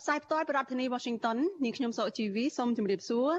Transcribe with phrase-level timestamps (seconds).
[0.00, 3.30] ផ្សាយផ្ទាល់ពីរដ្ឋធានី Washington នាងខ្ញុំសកជីវីសូមជម្រាបសួរ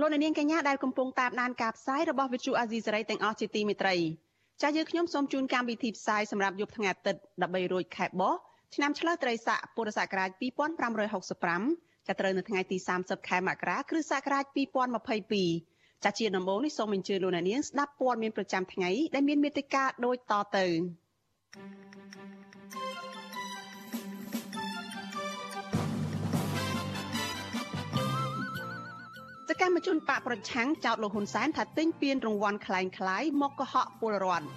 [0.00, 3.96] លោកអ្នកនាងកញ្ញាដែលកំពុងតាមដានការផ្សាយរបស់ Vithu Azisari ទាំងអស់ជាទីមេត្រី
[4.62, 8.34] ចាស់យើងខ្ញុំសូមជូនកម្មវិធីផ្សាយសម្រាប់យប់ថ្ងៃអាទិត្យ13រោចខែបោះ
[8.74, 10.30] ឆ្នាំឆ្លូវត្រីស័កពុរសករាជ
[11.18, 14.44] 2565ចាប់ត្រូវនៅថ្ងៃទី30ខែមករាគ្រិស្តសករាជ
[15.24, 20.66] 2022ចាជាដំបូងនេះសូមអញ្ជើញលោកអ្នកនាងស្ដាប់ព័ត៌មានប្រចាំថ្ងៃដែលមានមេត្តាដូចតទៅ
[29.49, 34.47] សកម្មជនបកប្រឆាំងចោទលោកហ៊ុនសែនថាទិញពានរង្វាន់คล้ายคล้ายមកកុហកពលរដ្ឋ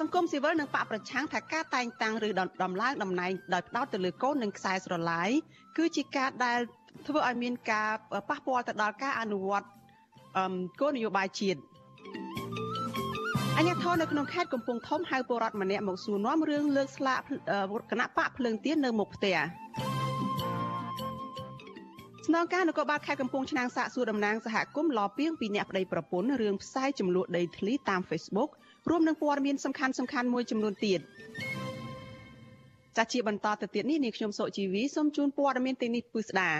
[0.00, 2.30] សង្គមស៊ីវិលនិងបកប្រឆាំងថាការតែងតាំងឬ
[2.62, 5.30] ដំឡើងតំណែងដោយផ្ដោតទៅលើកូននិងខ្សែស្រឡាយ
[5.76, 6.58] គឺជាការដែល
[7.06, 7.88] ធ្វើឲ្យមានការ
[8.28, 9.66] ប៉ះពាល់ទៅដល់ការអនុវត្ត
[10.80, 11.60] គោលនយោបាយជាតិ
[13.56, 17.20] អញ្ញាធននៅក្នុងខេត្តកំពង់ធំហៅពលរដ្ឋម្នាក់មកសួរនាំរឿងលើកស្លាក
[17.90, 19.36] គណៈបកភ្លើងទៀននៅមុខផ្ទះ
[22.27, 28.49] ស្នងការនគរបាលខេត្តកំពង់ឆ្នាំងសាកសួរតំណាងសហគមន៍លពីងពីអ្នកប្តីប្រពន្ធរឿងផ្សាយចំនួនដីធ្លីតាម Facebook
[28.89, 30.99] រួមនឹងព័ត៌មានសំខាន់សំខាន់មួយចំនួនទៀត
[32.97, 36.51] ចាជាបន្តទៅទៀតនេះនាងខ្ញុំសុជីវីសូមជូនព័ត៌មានទាំងនេះពឺស្ដា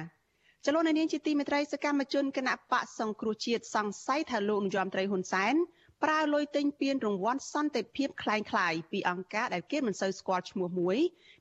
[0.65, 5.55] ចលនានាងជាទីមេត្រីសកម្មជនគណៈបកសង្គ្រោះជាតិសង្ស័យថាលោកនាយរដ្ឋមន្ត្រីហ៊ុនសែន
[6.04, 10.98] ប្រើលុយទិញពានរង្វាន់សន្តិភាពคล้ายៗពីអង្គការដែលគេមិនសូវស្គាល់ឈ្មោះមួយ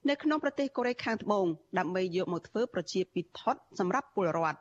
[0.09, 1.45] នៅក្នុងប្រទេសកូរ៉េខាងត្បូង
[1.79, 4.59] ដើម្បីយកមកធ្វើប្រជាពិធដ្ឋសម្រាប់ពលរដ្ឋ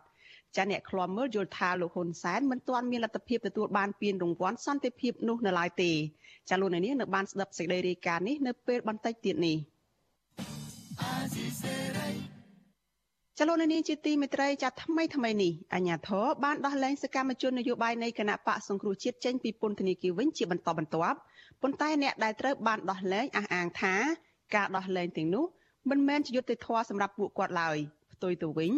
[0.57, 5.93] ចាអ្នកឃ្លាំមើលយល់ថាលោកហ៊ុនសែនមិនទាន់មានលទ្ធភាពទទួលបានពានរង្វាន់សន្តិភាពនោះនៅឡើយទេ
[6.49, 9.57] ចាលោកនាងនៅបានស្ដាប់សេចក្តីរាយការណ៍នេះនៅពេលបន្តិចទៀតនេះ
[13.40, 21.18] ចលនានេះជាទីមេត្រីចាត់ថ្មីថ្មីនេះអញ្ញាធរបានដោះលែងសកម្មជននយោបាយនៃគណៈបកសង្គ្រោះជាតិចេញពីពន្ធនាគារវិញជាបន្តបន្ទាប់
[21.62, 23.96] ប៉ុន្តែអ្នកដែលត្រូវបានដោះលែងអះអាងថា
[24.56, 25.46] ការដោះលែងទាំងនោះ
[25.90, 27.78] មិនមែនជាយុត្តិធម៌សម្រាប់ពួកគាត់ឡើយ
[28.14, 28.72] ផ្ទុយទៅវិញ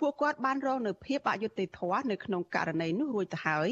[0.00, 3.70] ពួកគាត់បានរងនៅភាពអយុត្តិធម៌នៅក្នុងករណីនោះរួចទៅហើយ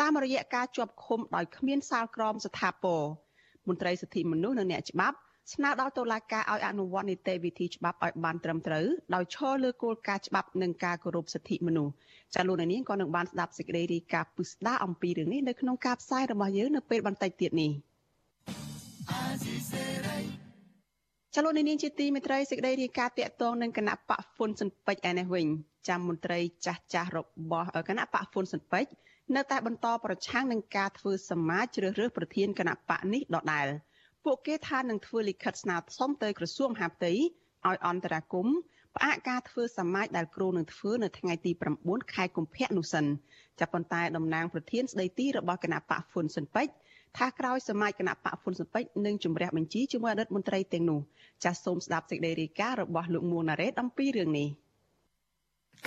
[0.00, 3.02] តាមរយៈការជាប់ឃុំដោយគ្មានសាលក្រមស្ថាពរ
[3.68, 5.16] មន្ត្រីសិទ្ធិមនុស្សនិងអ្នកច្បាប់
[5.52, 11.92] ស្នើដល់តុលាការឲ្យអនុវត្តនីតិវិធីច្បាប់ឲ្យបានត្រឹមត្រូវដោយឈរលើគោលការណ៍ច្បាប់និងការគោរពសិទ្ធិមនុស្ស
[12.34, 17.70] ចាលោកនាងក៏នឹងបានស្ដាប់សេចក្តីរាយការណ៍ពុស្ដាអំពីរឿងនេះនៅក្នុងការផ្សាយរបស់យើងនៅពេលបន្តិចទៀតនេះ
[21.34, 25.46] ចលនានាងជាទីមេត្រីសេចក្តីរាយការណ៍តាក់ទងនឹងគណៈបកហ្វុនសិនពេជ្រឯនេះវិញ
[25.88, 27.18] ចាំមន្ត្រីចាស់ចាស់រ
[27.50, 28.90] បស់គណៈបកហ្វុនសិនពេជ្រ
[29.36, 33.66] នៅតែបន្តប្រឆាំងនឹងការធ្វើសមាជជ្រើសរើសប្រធានគណៈបកនេះដដែល
[34.24, 38.48] ពួកគេថានឹងធ្វើលិខិតស្នើសុំទៅក្រសួងមហាផ្ទៃឲ្យអន្តរាគម
[38.96, 43.04] ផ្អាកការធ្វើសមាជដែលគ្រូនឹងធ្វើនៅថ្ងៃទី9ខែកុម្ភៈនោះសិន
[43.60, 46.72] ចាប់ប៉ុន្តែតំណាងប្រធានស្ដីទីរបស់គណៈបកហ្វុនសិនពេជ្រ
[47.18, 51.00] ថាក្រោយសមាជគណៈបកហ្វុនសិនពេជ្រនឹងជំរះបញ្ជីជាមួយអតីតមន្ត្រីទាំងនោះ
[51.44, 54.48] ចាសសូមស្ដាប់សេចក្តីរាយការណ៍របស់លោកមួងណារ៉េតអំពីរឿងនេះ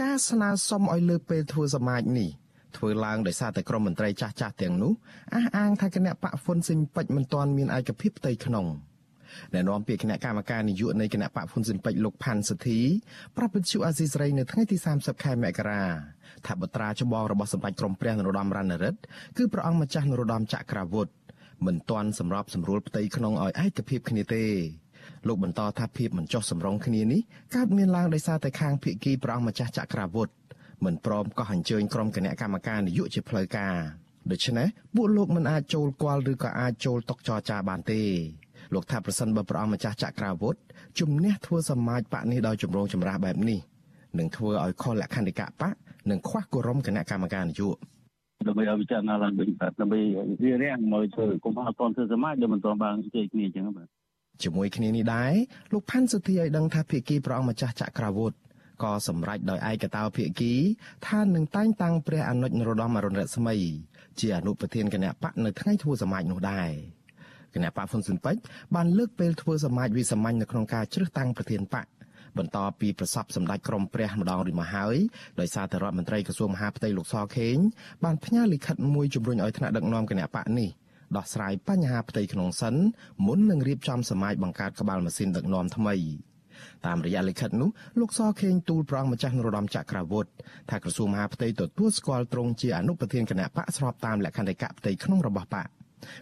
[0.02, 2.30] ការស្នើសុំឲ្យលើកពេលធ្វើសមាជនេះ
[2.78, 4.94] ធ្វើឡើងដោយសារតែក្រមមន្ត្រីចាស់ចាស់ទាំងនោះ
[5.36, 8.68] អះអាងថាគណៈបកហ្វុនស៊ិនពេជ្រមិនទាន់មានឯកភាពផ្ទៃក្នុង
[9.54, 12.80] ដែលនាំពាក្យគណៈកម្មការនយោបាយនៃគណៈបកហ៊ុនស៊ិនពេជ្រលោកផាន់សធី
[13.38, 15.84] ប្រាប់វិទ្យុអាស៊ីសេរីនៅថ្ងៃទី30ខែមករា
[16.46, 19.00] ថាបត្រាចម្បងរបស់សម្ដេចក្រមព្រះនរោត្តមរណរដ្ឋ
[19.38, 21.14] គឺព្រះអង្គម្ចាស់នរោត្តមចក្រវុឌ្ឍ
[21.66, 24.46] មិនទាន់សម្របសម្រួលផ្ទៃក្នុងឲ្យឯកភាពគ្នាទេ
[25.28, 27.22] លោកបន្តថាភាពមិនចុះសម្រុងគ្នានេះ
[27.56, 30.34] កើតមានឡើងដោយសារតែខាងភៀកគីព្រះអង្គម្ចាស់ចក្រវុឌ្ឍ
[30.86, 33.76] មិនព្រមកោះអញ្ជើញក្រុមគណៈកម្មការនយោបាយជាផ្លូវការ
[34.32, 38.02] ដូច្នេះពួកលោកមិនអាចចូលគាល់ឬក៏អាចចូលតុចរចាបានទេ
[38.74, 40.56] លោកថាប្រសិនបើព្រះអង្គម្ចាស់ចក្រាវុធ
[41.00, 43.60] ជំនះធ្វើសមាជបកនេះដោយចម្រូងចម្រាសបែបនេះ
[44.20, 45.74] នឹងធ្វើឲ្យខុសលក្ខន្តិកៈបក
[46.10, 47.78] និងខ្វះគោរមគណៈកម្មការនយោបា
[48.44, 50.00] យដើម្បីឲ្យវិចារណាឡើងវិញបាទដើម្បី
[50.44, 53.88] វារាំងមកធ្វើកុំឲ្យតន់ធ្វើសមាជដែលមិនទាន់បានជ័យគ្នាអញ្ចឹងបាទ
[54.44, 55.34] ជាមួយគ្នានេះដែរ
[55.72, 58.34] លោកផាន់សុធីឲ្យដឹងថាភាគីព្រះអង្គម្ចាស់ចក្រាវុធ
[58.84, 60.54] ក៏សម្រេចដោយឯកតោភាគី
[61.08, 63.56] ថានឹងតែងតាំងព្រះអនុជនរោត្តមអរុណរស្មី
[64.20, 66.72] ជាអនុប្រធានគណៈបកនៅថ្ងៃធ្វើសមាជនោះដែរ
[67.54, 68.42] គណៈបកហ៊ុនស៊ុនពេជ្រ
[68.76, 71.88] បានលើកពេលធ្វើសមាជវិសាមញ្ញនៅក្នុងការជ្រើសតាំងប្រធានបក
[72.38, 74.96] បន្តពីប្រសពសម្ដេចក្រមព្រះម្ដងរួចមកហើយ
[75.40, 77.58] ដោយសារតែរដ្ឋមន្ត្រីក្រសួងមហាផ្ទៃលោកសខេង
[78.04, 80.70] បានផ្ញើលិខិតមួយជំរុញឲ្យថ្នាក់ដឹកនាំគណៈបកនេះ
[81.18, 82.76] ដោះស្រាយបញ្ហាផ្ទៃក្នុងសិន
[83.26, 85.96] មុននឹងរៀបចំសមាជបង្កើតក្បាលម៉ាស៊ីនដឹកនាំថ្មី
[86.88, 87.70] តាមរយៈលិខិតនោះ
[88.00, 90.30] លោកសខេងទូលប្រងម្ចាស់នរោត្តមចក្រវុឌ្ឍ
[90.70, 95.68] ថាក្រសួងមហាផ្ទៃទទួលស្គាល់ត្រង់ជាអនុប្រធានគណៈបកស្របតាមលក្ខន្តិកៈផ្ទៃក្នុងរបស់បក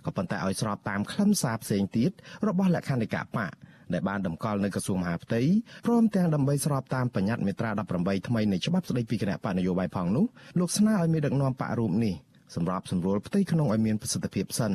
[0.06, 2.12] ក៏ប៉ុន្តែឲ្យស្របតាមខ្លឹមសារផ្សេងទៀត
[2.48, 3.54] របស់លក្ខន្តិកៈបក
[3.94, 5.42] ដែលបានតម្កល់នៅក្រសួងមហាផ្ទៃ
[5.86, 7.70] ព្រមទាំងដើម្បីស្របតាមបញ្ញត្តិមេត្រា
[8.00, 10.26] 18ថ្មីនៃច្បាប់ស្តីពីគណៈបកនយោបាយផងនោះ
[10.60, 12.14] លោកស្នើឲ្យមានដឹកនាំបករូបនេះ
[12.56, 14.74] សម្រាប់សម្រួលផ្ទៃក្នុងឲ្យមានប្រសិទ្ធភាពសិន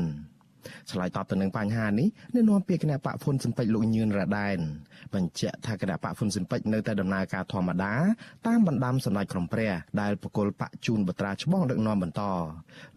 [0.90, 4.58] ឆ្លើយតបទៅនឹងបញ្ហានេះអ្នកនាំពាក្យគណៈបកហ៊ុនស៊ិនពេជ្រលោកញឿនរ៉ាដែន
[5.14, 7.94] បញ្ជាក់ថាគណៈបកហ៊ុនស៊ិនពេជ្រនៅតែដំណើរការធម្មតា
[8.46, 12.22] តាមបណ្ដាំសម្ដេចក្រមព្រះដែលបកុលបកជូនបត្រាច្បងដឹកនាំបន្ត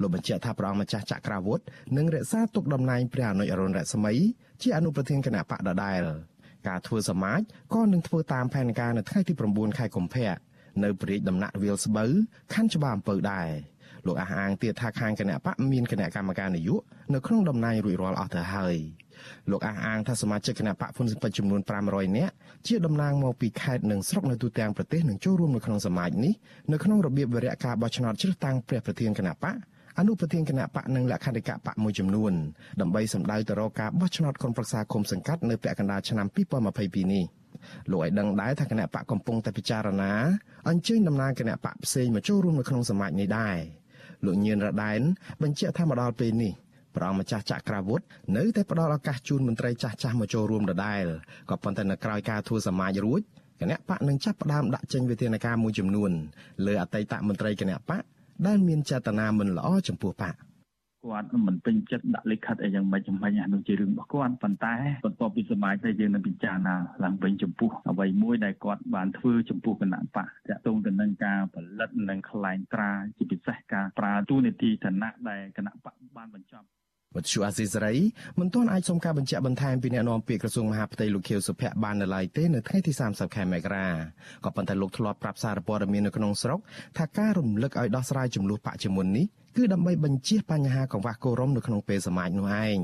[0.01, 1.59] លោកបញ្ជាក់ថាព្រះអង្គម្ចាស់ចក្រាវុធ
[1.97, 4.13] នឹងរក្សាទុកតំណែងព្រះអនុអរុណរស្មី
[4.61, 6.03] ជាអនុប្រធានគណៈបកដដែល
[6.67, 7.41] ការធ្វើសមាជ
[7.73, 10.35] ក៏នឹងធ្វើតាមផែនការនៅថ្ងៃទី9ខែកុម្ភៈ
[10.83, 12.11] នៅព្រះរាជដំណាក់វាលស្បូវ
[12.53, 13.49] ខណ្ឌច្បារអំពៅដែរ
[14.07, 18.77] លោកអះអាងទៀតថាខាងគណៈបកមានគណៈកម្មការនយោបាយនៅក្នុងតំណែងរួចរាល់អស់ទៅហើយ
[19.51, 22.33] លោកអះអាងថាសមាជិកគណៈបកហ៊ុនស៊ិនពេជ្រចំនួន500នាក់
[22.67, 26.33] ជាតំណាងមកពីខេត្តនិងស្រុកនៅទូទាំងប្រទេសនឹងចូលរួមនៅក្នុងសមាជនេះ
[26.71, 29.55] នៅក្នុងរបៀបវិរៈការបោះឆ្នោតជ្រើសតាំងព្រះប្រធានគណៈបក
[29.99, 32.33] អនុប្រធានគណៈបកនិងលក្ខន្តិកៈបកមួយចំនួន
[32.81, 37.25] ដើម្បីសម្ដៅទៅរកការបោះឆ្នោតក្រុមប្រឹក្សាគុំសង្កាត់នៅពាក់កណ្ដាលឆ្នាំ2022នេះ
[37.91, 40.11] លោកឲ្យដឹងដែរថាគណៈបកកំពុងតែពិចារណា
[40.69, 43.57] អញ្ជើញតំណាងគណៈបកផ្សេងមកចូលរួមនៅក្នុងសមាជនេះដែរ
[44.25, 45.01] លោកញៀនរដែន
[45.41, 46.53] បញ្ជាក់ថាមកដល់ពេលនេះ
[46.95, 48.05] ព្រះអង្គម្ចាស់ចក្រវុឌ្ឍ
[48.37, 51.05] នៅតែផ្ដល់ឱកាសជូនមន្ត្រីចាស់ចាស់មកចូលរួមដដែល
[51.49, 53.21] ក៏ប៉ុន្តែនៅក្រៅការធ្វើសមាជរួច
[53.61, 56.11] គណៈបកនឹងចាប់ផ្ដើមដាក់ចេញវិធានការមួយចំនួន
[56.65, 58.03] លើអតីតមន្ត្រីគណៈបក
[58.47, 60.35] ដែលមានចេតនាមិនល្អចំពោះបក
[61.05, 64.75] គាត់មិនពេញចិត្តដាក់លិខិតអីយ៉ាងម៉េចយ៉ាងម៉េចអានោះជារឿងរបស់គាត់ប៉ុន្តែ
[65.05, 76.67] បន្ទាប់ពីសមាជតែយើងនឹងពិចារណាឡើងវិញចំពោះអ្វីមួយដែលគាត់បានធ្វើចំពោះគណៈបកតាក់ទងទៅនឹងការផលិតនិងខ្លែងត្រាជាពិសេសការប្រើទូនីតិឋានៈដែលគណៈបកបានបញ្ចប់
[77.15, 77.95] វត្ថុអាស៊ីសេរី
[78.39, 83.87] មិនទាន់អាចសុំការបញ្ជាក់បន្ថែមពីអ្នកនាំពាក្យក្រសួងមហាផ្ទៃលោកខៀវសុភ័ក្របាននៅឡើយទេនៅថ្ងៃទី30ខែមករា
[84.45, 86.59] ក៏ប៉ុន្តែលោកធ្លាប់ប្រាប់សារព័ត៌មាននៅក្នុងស្រុក
[86.97, 89.25] ថាការរំលឹកឲ្យដោះស្រាយចំនួនបច្ចុប្បន្ននេះ
[89.61, 92.79] គឺដើម្បីបញ្ជៀសបញ្ហាកង្វះគោរមនៅក្នុងពេលសមាជនោះឯង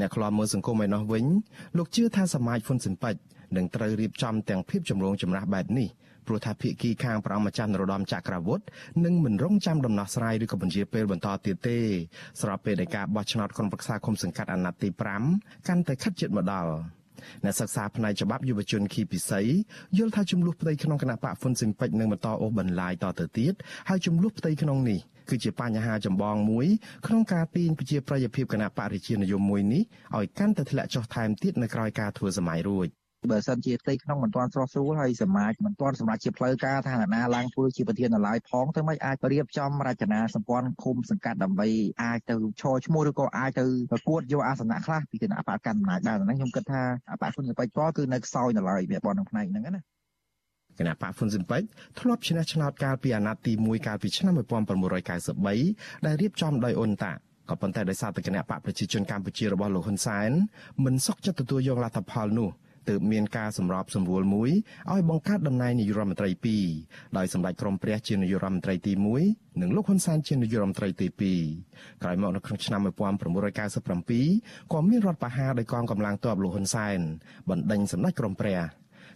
[0.00, 1.24] អ្នកខ្លាំមើលសង្គមឯណោះវិញ
[1.76, 3.14] លោកជឿថាសមាជហ៊ុនស៊ិនប៉ិច
[3.56, 5.88] នឹងត្រូវរៀបចំទាំងភាពចម្រូងចម្រាសបែបនេះ
[6.26, 8.64] ព្រោះថាភាគីខាងប្រអមម្ចាស់នរោត្តមចក្រវុឌ្ឍ
[9.04, 11.78] នឹងមិនរងចាំដំណោះស្រាយឬក៏បញ្ជាពេលបន្តទៀតទេ
[12.40, 14.88] ស្របពេលដែលការបោះឆ្នោតក្រុមប្រឹក្សាគុំសង្កាត់អាណត្តិទី
[15.28, 16.97] 5កាន់តែខិតជិតមកដល់
[17.44, 19.40] អ្នកសិក្សាផ្នែកច្បាប់យុវជនខីពិសី
[19.98, 23.54] យល់ថាចំនួនផ្ទៃក្នុងគណៈបកហ្វុនស៊ិនពេជ្រនឹងបន្តអូសបន្លាយតទៅទៀត
[23.88, 25.00] ហើយចំនួនផ្ទៃក្នុងនេះ
[25.30, 26.66] គឺជាបញ្ហាចម្បងមួយ
[27.06, 29.82] ក្នុងការទាញប្រជាប្រិយភាពគណៈបរិជានិយមមួយនេះ
[30.16, 32.88] ឲ្យកាន់តែធ្លាក់ចុះថែមទៀតនៅក្រោយការធ្វើសម័យរួច
[33.30, 41.68] បើសិនជាផ្ទៃក្នុងមិនទាន់ស្រស់ស្រួលហើយសមាជមិនទាន់សម្រាប់ជាផ្លូវការថាណាឡើងធ្វើជាប្រធានឡើយផងទៅមិនអាចរៀបចំរចនាសម្ព័ន្ធឃុំសង្កាត់ដើម្បី
[42.02, 46.82] អាចទៅឈរឈ្មោះឬក៏អាចទៅប្រកួតយកអាសនៈខ្លះពីគណៈបកកណ្ដាលអំណាចដែរហ្នឹងខ្ញុំគិតថា
[47.22, 49.80] បកគុណសបៃតគឺនៅខ្សោយនៅឡើយវាបនក្នុងផ្នែកហ្នឹងណា
[50.78, 51.62] គណៈបកហ្វុនស៊ិនពេច
[52.00, 54.34] ធ្លាប់ឈ្នះឆ្នោតកាលពីអាណត្តិទី1កាលពីឆ្នាំ
[55.38, 57.12] 1993ដែលរៀបចំដោយអ៊ុនតា
[57.50, 60.30] ក៏ប៉ុន្តែដោយសារតែគណៈបកប្រជាជនកម្ពុជារបស់លោកហ៊ុនសែន
[60.84, 62.50] មិនសុខចិត្តទទួលយកលទ្ធផលនោះ
[62.88, 64.50] ទើបមានការសម្របសម្រួលមួយ
[64.92, 66.30] ឲ្យបង្កើតតំណែងនាយករដ្ឋមន្ត្រី
[66.74, 68.92] 2ដោយសម្ដេចក្រមព្រះជានាយករដ្ឋមន្ត្រីទី
[69.26, 71.08] 1និងលោកហ៊ុនសែនជានាយករដ្ឋមន្ត្រីទី
[71.54, 76.98] 2ក្រោយមកនៅក្នុងឆ្នាំ1997ក៏មានរដ្ឋបហាដោយកងកម្លាំងទ័ពលោកហ៊ុនសែន
[77.50, 78.60] បណ្ដេញសម្ដេចក្រមព្រះ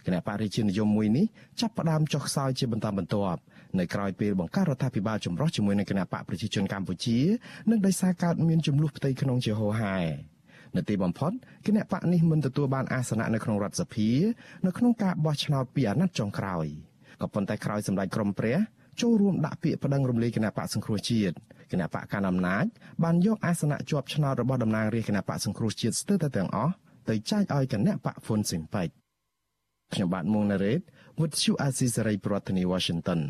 [0.05, 1.25] គណៈបរិជានិយមមួយនេះ
[1.61, 3.39] ចាប់ផ្ដើមចុះខ្សោយជាបន្តបន្ទាប់
[3.79, 7.19] នៅក្រៅពេលបង្កើតរដ្ឋាភិបាលចម្រុះជាមួយនឹងគណៈបកប្រជាជនកម្ពុជា
[7.69, 9.97] និងដោយសារកើតមានចំនួនផ្ទៃក្នុងជាហូរហែ
[10.75, 11.31] នៅទីបំផុត
[11.65, 14.09] គណៈបកនេះមិនទទួលបានអាសនៈនៅក្នុងរដ្ឋសភា
[14.65, 16.65] នៅក្នុងការបោះឆ្នោតពីអាណត្តិចុងក្រោយ
[17.21, 18.57] ក៏ប៉ុន្តែក្រោយសម្ដេចក្រមព្រះ
[19.01, 21.35] ចូលរួមដាក់ពាក្យប្តឹងរំលាយគណៈបកសង្គ្រោះជាតិ
[21.71, 22.65] គណៈបកកណ្ដាលអំណាច
[23.03, 26.73] បានយកអាសនៈជាប់ឆ្នោតរបស់តំណាងរាស្ត្រគណៈបកសង្គ្រោះជាតិស្ទើរតែទាំងអស់
[27.09, 28.87] ទៅចែកឲ្យគណៈបកហ្វុនស៊ិនប៉ិច
[29.93, 30.81] ខ្ញុំបាទមុងណារ៉េត
[31.19, 33.21] With you Azizi ប្រធានាទី Washington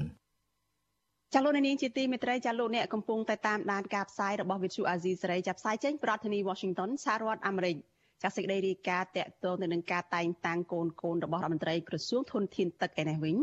[1.36, 7.76] ចាលោកនាងជាទីមេត្រីចាលោកអ្នកកំពុងតែតាមដានការផ្សាយរបស់ Vithu Azizi សេរីចាប់ផ្សាយចេញប្រធានាទី Washington សហរដ្ឋអាមេរិក
[8.24, 13.38] ចាសេចក្តីរាយការណ៍តកតងទៅនឹងការតែងតាំងកូនកូនរបស់រដ្ឋមន្ត្រីក្រសួងធនធានទឹកឯនេះវិញ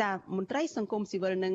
[0.00, 1.54] ចាមន្ត្រីសង្គមស៊ីវិលនិង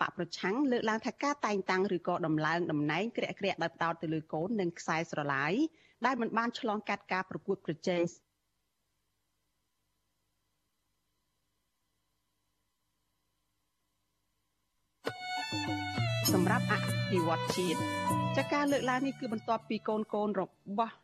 [0.00, 5.52] បកប្រឆាំងលើកឡើងថាការតែងតាំងឬក៏ដំឡើងតំណែងក្រាក់ក្រាក់ដោយផ្ដោតទៅលើកូននិងខ្សែស្រឡាយ
[6.06, 8.02] ដែលមិនបានឆ្លងកាត់ការប្រកួតប្រជែង
[16.32, 16.74] សម្រាប់អ
[17.10, 17.78] ភិវឌ្ឍជាតិ
[18.36, 20.42] ចាការលើកឡើងនេះគឺបន្ទាប់ពីកូនកូនរ
[20.78, 20.94] បស់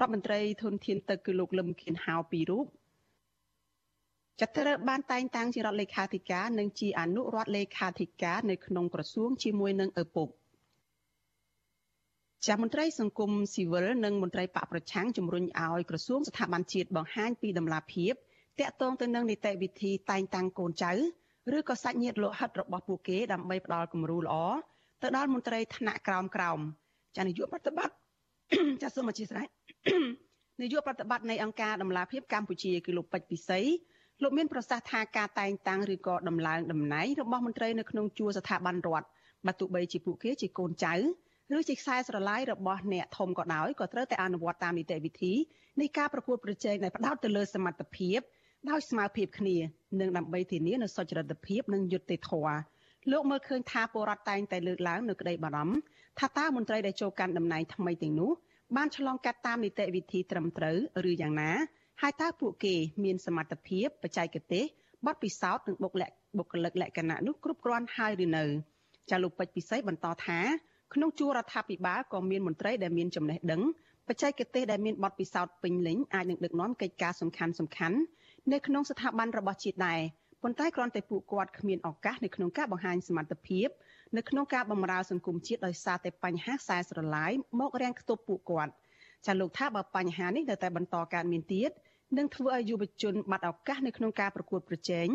[0.00, 2.66] រដ្ឋមន្ត្រីធនធានទឹកគឺលោកលឹមខៀនហៅពីររូប
[4.40, 10.28] ចាត់ត្រូវបានតែងតាំងជារដ្ឋលេខាធិការនិងជាអនុរដ្ឋលេខាធិការនៅក្នុងក្រសួងជាមួយនឹងឪពុក
[12.46, 18.12] ចាមន្ត្រីសង្គមស៊ីវិលនិងមន្ត្រីបកប្រឆាំងជំរុញឲ្យក្រសួងស្ថាប័នជាតិបង្ហាញពីដំណាភាព
[18.60, 20.92] តាក់ទងទៅនឹងនីតិវិធីតែងតាំងកូនចៅ
[21.56, 24.34] ឬក៏សាច់ញាតិលោហិតរបស់ពួកគេដើម្បីផ្ដល់គំរូល្អ
[25.02, 26.58] ទៅដល់មន្ត្រីថ្នាក់ក្រោមក្រោម
[27.16, 27.94] ចានាយកប្រតិបត្តិ
[28.82, 29.46] ចាសូមអធិស្ឋាន
[30.62, 33.60] នាយកប្រតិបត្តិនៃអង្គការដំឡាភិបកម្ពុជាគឺលោកពេជ្រពិសី
[34.22, 39.06] លោកមានប្រសាសន៍ថាការតែងតាំងឬក៏ដំឡើងតំណែងរបស់មន្ត្រីនៅក្នុងជួរស្ថាប័នរដ្ឋ
[39.46, 40.94] បើទោះបីជាពួកគេជាកូនចៅ
[41.56, 45.34] ឬជាខ្សែស្រឡាយរបស់អ្នកធំក៏ដោយក៏ត្រូវតែអនុវត្តតាមនីតិវិធី
[45.80, 48.20] នៃការប្រកួតប្រជែងដែលផ្ដោតទៅលើសមត្ថភាព
[48.70, 49.56] ដោយស្មើភាពគ្នា
[50.00, 52.56] និងដើម្បីធានានូវសុចរិតភាពនិងយុត្តិធម៌
[53.10, 55.76] លោកមើលឃើញថាពលរដ្ឋតែងតែលើកឡើងនៅក្តីបារម្ភ
[56.18, 58.30] ថាតើមន្ត្រីដែលចូលកាន់តំណែងថ្មីទាំងនោះ
[58.76, 60.76] បានឆ្លងកាត់តាមនីតិវិធីត្រឹមត្រូវ
[61.10, 61.50] ឬយ៉ាងណា
[62.02, 64.64] ហើយតើពួកគេមានសមត្ថភាពបច្ចេកទេស
[65.06, 68.44] បទពិសោធន៍និងបុគ្គលិកបុគ្គលិកលក្ខណៈនោះគ្រប់គ្រាន់ហើយឬនៅ
[69.10, 70.40] ចាលោកពេជ្រពិសីបន្តថា
[70.94, 73.62] ក្នុងជួររដ្ឋាភិបាលក៏មានមន្ត្រីដែលមានចំណេះដឹង
[74.08, 77.98] បច្ចេកទេសដែលមានបទពិសោធន៍ពេញលេញអាចនឹងដឹកនាំកិច្ចការសំខាន់សំខាន់
[78.52, 80.00] នៅក្នុងស្ថាប័នរបស់ជាតិដែរ
[80.42, 83.68] ប៉ុន្តែគ្រាន់តែពួកគាត់គ្មានឱកាសនៅក្នុងការបង្ហាញសមត្ថភាព
[84.16, 88.72] នៅក្នុងការបម្រើសង្គមជាតិដោយសារតែបញ្ហាខ្សែស្រឡាយមករាំងខ្ទប់ពួកគាត់
[89.26, 91.70] ចាលោកថាបើបញ្ហានេះនៅតែបន្តកើតមានទៀត
[92.16, 95.08] នឹងធ្វើឲ្យយុវជនបាត់ឱកាសនៅក្នុងការប្រកួតប្រជែង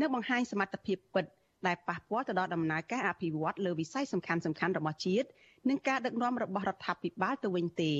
[0.00, 1.24] និងបង្ហាញសមត្ថភាពពិត
[1.66, 5.28] ដែលប៉ះពាល់ទៅដល់ដំណើរការអភិវឌ្ឍលើវិស័យសំខាន់សំខាន់របស់ជាតិ
[5.68, 7.92] និងការដឹកនាំរបស់រដ្ឋាភិបាលទៅវិញទេ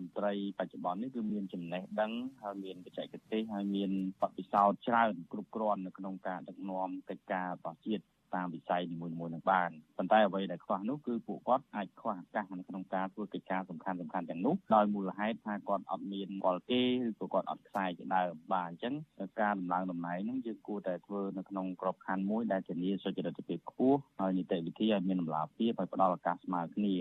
[0.00, 3.90] មន្ត្រីបច្ចុប្បន្ននេះគឺមានចំណេះដឹងហើយមានបច្ចេកទេសហើយមាន
[4.20, 8.04] បទពិសោធន៍ច្រើនគ្រប់គ្រាន់នៅក្នុងការដឹកនាំកិច្ចការរបស់ជាតិ
[8.34, 18.94] តាមវិស័យនីមួយៗនឹងបានប៉ុន្តែអ្វីដែលខ្វះនោះគឺពួកគាត់អាចខ្វះឱកាសនៅក្នុងការធ្វើកិច្ចការសំខាន់សំខាន់ទាំងនោះដោយមូលហេតុថាគាត់អត់មានពលទេឬក៏គាត់អត់ខ្សែជាដើមបាទអញ្ចឹង
[19.40, 26.94] ការដំឡើងតំណែងនោះយើងគួរតែធ្វើនៅក្នុងក្របខ័ណ្ឌមួយដែលធានាសុចរិតភាពខ្ពស់ហើយនីតិវិធីឲ្យមានតម្លាភាពហើយផ្ដល់ឱកាសស្មើគ្នា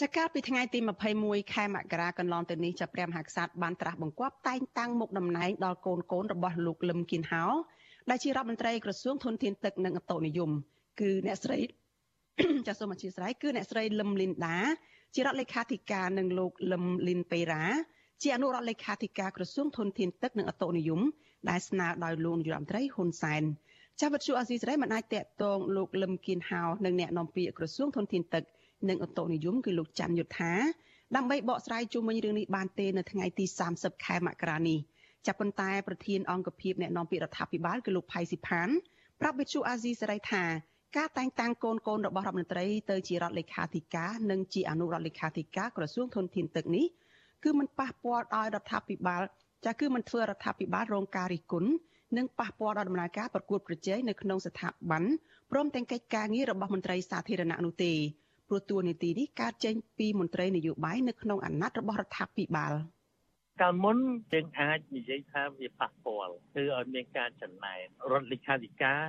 [0.00, 0.78] ចាកាលពីថ្ងៃទី
[1.16, 7.44] 21ខែមករាកន្លងទៅនេះចាព្រះមហាក្សត្របានត្រាស់បង្គាប់តែងតាំងមុខតំណែងដល់កូនកូនរបស់លោកលឹមគៀនហោ
[8.10, 10.50] ដែលជារដ្ឋមន្ត្រីក្រសួងធនធានទឹកនិងអូតូនិយម
[11.00, 11.58] គឺអ្នកស្រី
[12.66, 14.58] ចាសសូមអធិស្ឋានគឺអ្នកស្រីលឹមលីនដា
[15.14, 17.64] ជារដ្ឋលេខាធិការនិងលោកលឹមលីនពេរ៉ា
[18.22, 21.00] ជាអនុរដ្ឋលេខាធិការក្រសួងធនធានទឹកនិងអូតូនិយម
[21.50, 23.42] ដែលស្នើដោយលោកនាយរដ្ឋមន្ត្រីហ៊ុនសែន
[24.00, 28.44] ចាស់វិទ្យុអសីសេរីមិនអាចតាក់ទងលោកលឹមគៀនហៅនិងអ្នកនាំពាក្យក្រសួងធនធានទឹក
[28.88, 30.52] និងអូតូនិយមគឺលោកច័ន្ទយុធា
[31.16, 33.44] ដើម្បីបកស្រាយជុំវិញរឿងនេះបានទេនៅថ្ងៃទី
[33.74, 34.78] 30ខែមករានេះ
[35.26, 38.68] ចាប់ប៉ុន្តែប្រធានអង្គភិបអ្នកនាំពាក្យរដ្ឋាភិបាលគឺលោកផៃស៊ីផាន
[39.20, 40.44] ប្រាប់វិទ្យុអាស៊ីសេរីថា
[40.96, 46.86] ការតែងតាំងកូនកូនរបស់រដ្ឋមន្ត្រីទៅជារដ្ឋលេខាធិការនិងជាអនុរដ្ឋលេខាធិការក្រសួងធនធានទឹកនេះ
[47.44, 49.22] គឺមិនប៉ះពាល់ដល់រដ្ឋាភិបាល
[49.66, 51.70] ចាគឺមិនធ្វើរដ្ឋាភិបាលរងការរិះគន់
[52.16, 55.04] និងប៉ះពាល់ដល់ដំណើរការប្រកួតប្រជែងនៅក្នុងស្ថាប័ន
[55.50, 57.92] ព្រមទាំងកិច្ចការងាររបស់មន្ត្រីសាធារណៈនោះទេ
[58.50, 62.74] ព្រោះតួនាទីនេះកើតចេញពីមន្ត្រីនយោបាយនៅក្នុងអាណត្តិរបស់រដ្ឋាភិបាល។
[63.60, 63.98] កាលមុន
[64.32, 69.04] យើងអាចនិយាយថាវាប៉ះពាល់គឺឲ្យមានការចំណែនរដ្ឋលេខាធិការ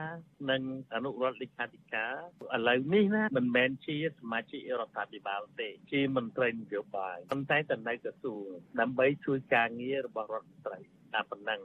[0.49, 0.61] និង
[0.93, 2.13] អនុរដ្ឋលេខាធិការ
[2.55, 8.47] ឥឡូវនេះណាមិនមែនជាសមាជិករដ្ឋាភិបាលទេ ជាមន្ត្រីនយោបាយប៉ុន្តែតែនៅក្រសួង
[8.79, 10.79] ដើម្បីជួយការងាររបស់រដ្ឋមន្ត្រី
[11.13, 11.61] តែប៉ុណ្ណឹង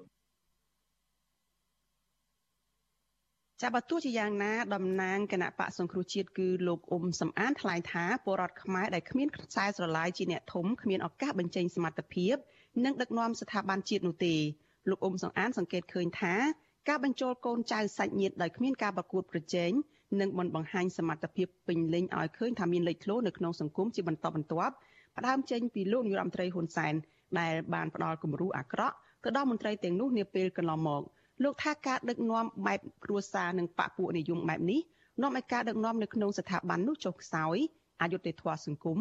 [3.63, 12.35] ចាប់បើទោះជាយ៉ាងណាតំណាងគណៈបកសង្គ្រោះជាតិគឺលោកអ៊ុំសំអានថ្លែងថាពលរដ្ឋខ្មែរដែលគ្មានខ្សែស្រឡាយជាអ្នកធំគ្មានឱកាសបញ្ចេញសមត្ថភាព
[12.85, 14.35] និងដឹកនាំស្ថាប័នជាតិនោះទេ
[14.91, 16.35] លោកអ៊ុំសំអានសង្កេតឃើញថា
[16.89, 19.71] ការបញ្ចូលកូនចៅសាច់ញាតិដោយគ្មានការប្រកួតប្រជែង
[20.21, 24.75] និងមិនបង្ហាញសមត្ថភាពពេញលេញឲ្យឃើញថាមានលេចធ្លោនៅក្នុងសង្គមជាបន្តបន្ទាប់
[25.17, 26.95] ផ្ដើមចេញពីលោកនាយរដ្ឋមន្ត្រីហ៊ុនសែន
[27.41, 31.03] ដែលបានផ្ដល់គំរូអាក្រក់ទៅដល់មន្ត្រីទាំងនោះនាពេលកន្លងមក
[31.43, 34.81] លោកថាការដឹកនាំបែបគ្រួសារនិងបពពួកនិយមបែបនេះ
[35.23, 37.57] នាំឲ្យការដឹកនាំនៅក្នុងស្ថាប័ននោះចុះខ្សោយ
[38.03, 38.99] អយុត្តិធម៌សង្គម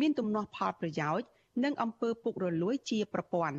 [0.00, 1.28] មានទំនាស់ផលប្រយោជន៍
[1.64, 3.58] និងអំពើពុករលួយជាប្រព័ន្ធ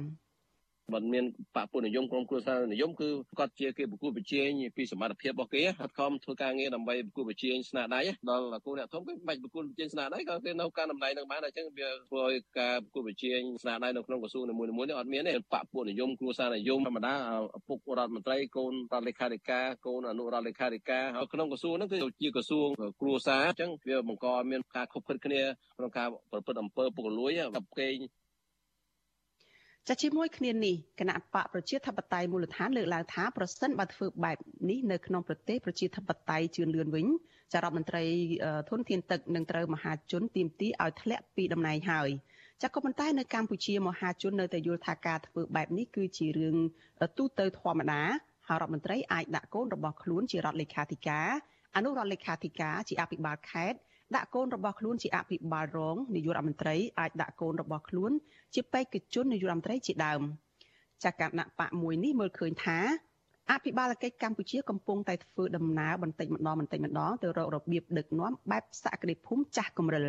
[0.94, 17.16] មិនមានបពុនិយមក្រុមគ្រួសារនិយមគឺគាត់ជាគេប្រគួតប្រជែងពីសមត្ថភាពរបស់គេអត់ខំធ្វើការងារដើម្បីប្រគួតប្រជែងស្នាដៃដល់គូអ្នកធំគេមិនបាច់ប្រគួតប្រជែងស្នាដៃក៏គេនៅការតំណែងនឹងបានអញ្ចឹងវាធ្វើឲ្យការប្រគួតប្រជែងស្នាដៃនៅក្នុងក្រសួងនីមួយៗនេះអត់មានទេបពុនិយមគ្រួសារនិយមធម្មតា
[17.58, 22.68] ឪពុករដ្ឋមន្ត្រីកូនរដ្ឋលេខាធិការកូនអនុរដ្ឋលេខាធិការហើយក្នុងក្រសួងហ្នឹងគឺជាក្រសួង
[23.02, 25.42] គ្រួសារអញ្ចឹងវាបង្កមានការខុបខិតគ្នា
[25.78, 27.90] ក្នុងការប្រព្រឹត្តអំពើពុករលួយដល់គេ
[29.92, 34.38] ចាជាមួយគ្នានេះគណៈបកប្រជាធិបតេយ្យមូលដ្ឋានលើកឡើងថាប្រសិនបើធ្វើបែប
[34.70, 37.06] នេះនៅក្នុងប្រទេសប្រជាធិបតេយ្យជឿនលឿនវិញ
[37.54, 38.06] ចារដ្ឋមន្ត្រី
[38.70, 42.10] ធនធានទឹកនឹងត្រូវមហាជនទាមទារឲ្យធ្លាក់ពីតំណែងហើយ
[42.62, 46.58] ចាក៏ប៉ុន្តែនៅកម្ពុជាមហាជននៅតែយល់ថាការធ្វើបែបនេះគឺជារឿង
[47.18, 48.02] ទូទៅធម្មតា
[48.48, 51.30] ហើយរដ្ឋមន្ត្រីអាចដាក់កូនរបស់ខ្លួនជារដ្ឋលេខាធិការ
[51.76, 53.78] អនុរដ្ឋលេខាធិការជាអភិបាលខេត្ត
[54.16, 58.12] ដាក់កូនរបស់ខ្លួនជាអភិបាលរងនាយករដ្ឋមន្ត្រីអាចដាក់កូនរបស់ខ្លួន
[58.54, 60.22] ជាបេក្ខជននាយករដ្ឋមន្ត្រីជាដើម
[61.04, 62.80] ចាគណៈបកមួយនេះមើលឃើញថា
[63.52, 70.08] អភិបាលកិច្ចកម្ពុជាកំពុងតែធ្វើដំណើរបន្តិចម្ដងបន្តិចម្ដងទៅរករបៀបដឹកនាំបែបសក្តិភូមិចាស់កម្រិល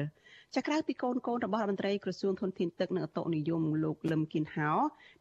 [0.54, 4.70] ចាក្រៅពីកូនកូនរបស់រដ្ឋមន្ត្រីក្រសួងធនធានទឹកនិងអតុនិយមលោកលឹមគៀនហោ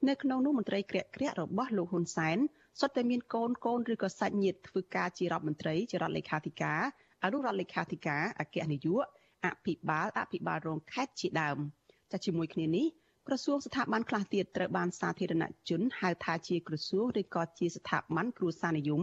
[0.08, 2.38] នៅក្នុងនោះមន្ត្រីក្រាក់ក្រាក់របស់លោកហ៊ុនសែន
[2.80, 6.82] សុទ្ធតែមានកូនកូនឬក៏សាច់ញាតិធ្វើការជារដ្ឋមន្ត្រីជារដ្ឋលេខាធិការ
[7.24, 9.06] អនុរដ្ឋលេខាធិការអគ្គនាយក
[9.46, 11.58] អភិបាលអភិបាលរងខេត្តជាដើម
[12.12, 12.88] ចាជាមួយគ្នានេះ
[13.28, 19.02] ក្រសួងស្ថាប័នខ្លះទៀតត្រូវបានសាធារណជនហៅថាជាក្រសួងឬក៏ជាស្ថាប័នគ្រួសារនិយម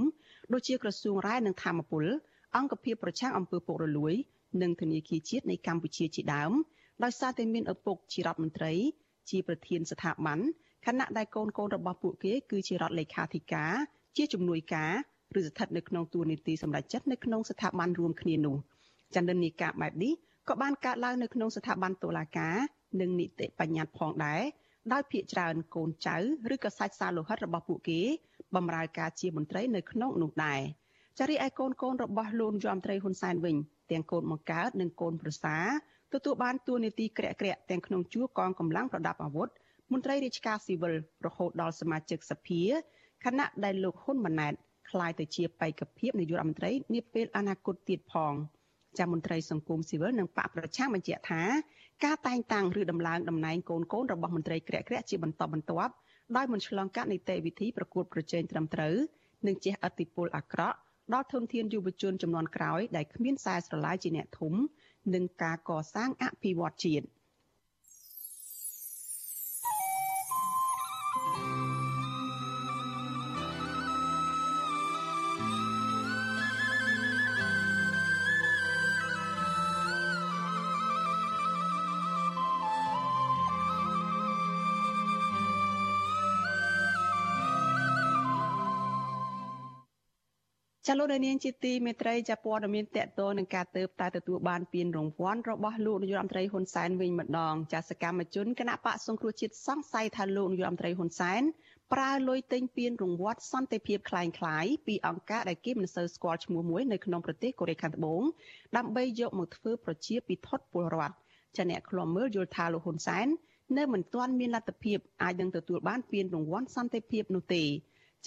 [0.52, 2.04] ដូចជាក្រសួងរ៉ែនិងធម្មពល
[2.56, 4.14] អង្គភាពប្រឆាំងអំពើពុករលួយ
[4.62, 6.52] និងធនាគារជាតិនៃកម្ពុជាជាដើម
[7.04, 8.72] ដោយសារតែមានឪពុកជារដ្ឋមន្ត្រី
[9.30, 10.38] ជាប្រធានស្ថាប័ន
[10.86, 13.72] ខណៈដែលកូនកូនរបស់ពួកគេគឺជារដ្ឋលេខាធិការ
[14.16, 14.92] ជាជំនួយការ
[15.38, 18.56] ឬស្ថិតនៅក្នុងតួនាទីសម្រាប់ចិត្តនៅក្នុងស្ថាប័នរួមគ្នានោះ
[19.14, 20.12] ចន្ទនីការបែបនេះ
[20.48, 22.56] ក៏បានកើតឡើងនៅក្នុងស្ថាប័នតុលាការ
[23.00, 24.42] និងនីតិបញ្ញត្តិផងដែរ
[24.92, 26.16] ដោយភាកច្រើនកូនចៅ
[26.54, 28.00] ឬក៏សាច់សាលោហិតរបស់ពួកគេ
[28.56, 30.60] បម្រើការជាមន្ត្រីនៅក្នុងនោះដែរ
[31.18, 33.56] ចារីឯកូនកូនរបស់លោកយមត្រីហ៊ុនសែនវិញ
[33.90, 35.56] ទាំងកូនបង្កើតនិងកូនប្រសា
[36.14, 39.48] ទទួលបានតួនាទីក្រាក់ក្រាក់ទាំងក្នុងជួរកងកម្លាំងប្រដាប់អាវុធ
[39.92, 40.94] មន្ត្រីរាជការស៊ីវិល
[41.26, 42.62] រហូតដល់សមាជិកសភា
[43.24, 44.54] ខណៈដែលលោកហ៊ុនម៉ាណែត
[44.89, 48.33] คล้ายទៅជាបេក្ខភាពនាយករដ្ឋមន្ត្រីនាពេលអនាគតទៀតផង
[48.99, 51.43] ចាមន្ត្រីសង្គមស៊ីវិលនិងបកប្រឆាំងបញ្ជាក់ថា
[52.05, 55.93] ការតែងតាំងឬដំឡើងតំណែងកូនកូនរបស់មន្ត្រីក្រាក់ក្រាក់ជាបន្តបន្ទាប់
[56.35, 58.95] ដោយមិនឆ្លងកាត់នីតិវិធីប្រកួតប្រជែងត្រឹមត្រូវ
[59.47, 60.77] និងជះឥទ្ធិពលអាក្រក់
[61.13, 64.53] ដល់ធនធានយុវជនចំនួនក្រោយដែលគ្មានខ្សែស្រឡាយជាអ្នកធំ
[65.13, 67.05] និងការកសាងអភិវឌ្ឍជាតិ
[90.87, 101.41] ចលនានាងជាទីមេត្រីចាព័ត៌មានតកតនឹងការទៅតែទទួលបានពានរង្វាន់របស់លោកនាយរដ្ឋមន្ត្រីហ៊ុនសែនវិញម្ដងចាសកម្មជនគណៈបកសង្គ្រោះជាតិសង្ស័យថាលោកនាយរដ្ឋមន្ត្រីហ៊ុនសែន
[101.93, 108.21] ប្រើលុយទិញពានរង្វាន់សន្តិភាពคล้ายៗពីអង្គការដែលគេមិនសូវស្គាល់ឈ្មោះមួយនៅក្នុងប្រទេសកូរ៉េខាងត្បូង
[108.77, 111.15] ដើម្បីយកមកធ្វើប្រជាពិធពលរដ្ឋ
[111.57, 113.27] ចាអ្នកខ្លំមើលយល់ថាលោកហ៊ុនសែន
[113.77, 117.63] នៅមិនទាន់មានលទ្ធភាពអាចនឹងទទួលបានពានរង្វាន់សន្តិភាពនោះទេ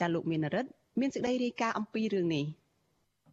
[0.01, 2.45] ចាលោកមានរិទ្ធ មានសេចក្តីរាយការណ៍អំពីរឿងនេះ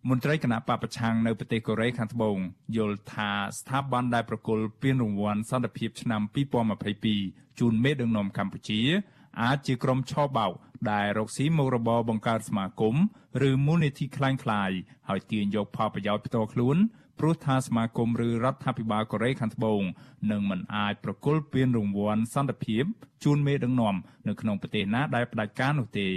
[0.09, 2.37] មន្ត្រីគណៈបពប្រឆាំងនៅប្រទេសកូរ៉េខាងត្បូង
[2.77, 6.21] យល់ថាស្ថាប័នដែលប្រគល់ពានរង្វាន់សន្តិភាពឆ្នាំ
[6.91, 8.81] 2022ជូនមេដឹកនាំកម្ពុជា
[9.41, 10.51] អាចជាក្រុមឆបោក
[10.91, 12.95] ដែលរកស៊ីមុខរបរបង្កើតសមាគម
[13.49, 16.77] ឬមូលនិធិคล้ายៗហើយទាញយកផលប្រយោជន៍ផ្ទាល់ខ្លួន
[17.19, 19.81] ព្រោះថាសមាគមឬរដ្ឋាភិបាលកូរ៉េខាងត្បូង
[20.31, 22.83] នឹងមិនអាចប្រគល់ពានរង្វាន់សន្តិភាព
[23.23, 23.95] ជូនមេដឹកនាំ
[24.27, 26.09] នៅក្នុងប្រទេសណាដែលផ្ដាច់ការនោះទេ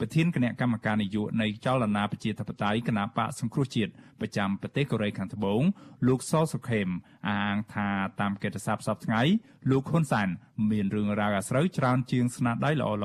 [0.00, 5.62] ប្រធានគណៈកម្មការនយោបាយនៃចលនាប្រជាធិបតេយ្យគណៈបកសង្គ្រោះជាតិប្រចាំប្រទេសកូរ៉េខាងត្បូង
[6.08, 6.88] លោកសសុខេម
[7.28, 7.88] អះអាងថា
[8.20, 9.22] តាមកិត្តិស័ព្ទសប្តាហ៍ថ្ងៃ
[9.70, 10.28] លោកហ៊ុនសែន
[10.70, 12.98] មានរឿងរ៉ាវអាស្រូវច្រើនជាងស្នាដៃល្អៗ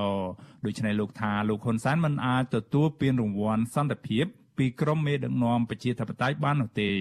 [0.66, 4.26] ដូច្នេះលោកថាលោកហ៊ុនសែនមិនអាចទទួលពានរង្វាន់សន្តិភាព
[4.58, 6.92] ពីក្រុមមេដឹកនាំប្រជាធិបតេយ្យបាននោះទេ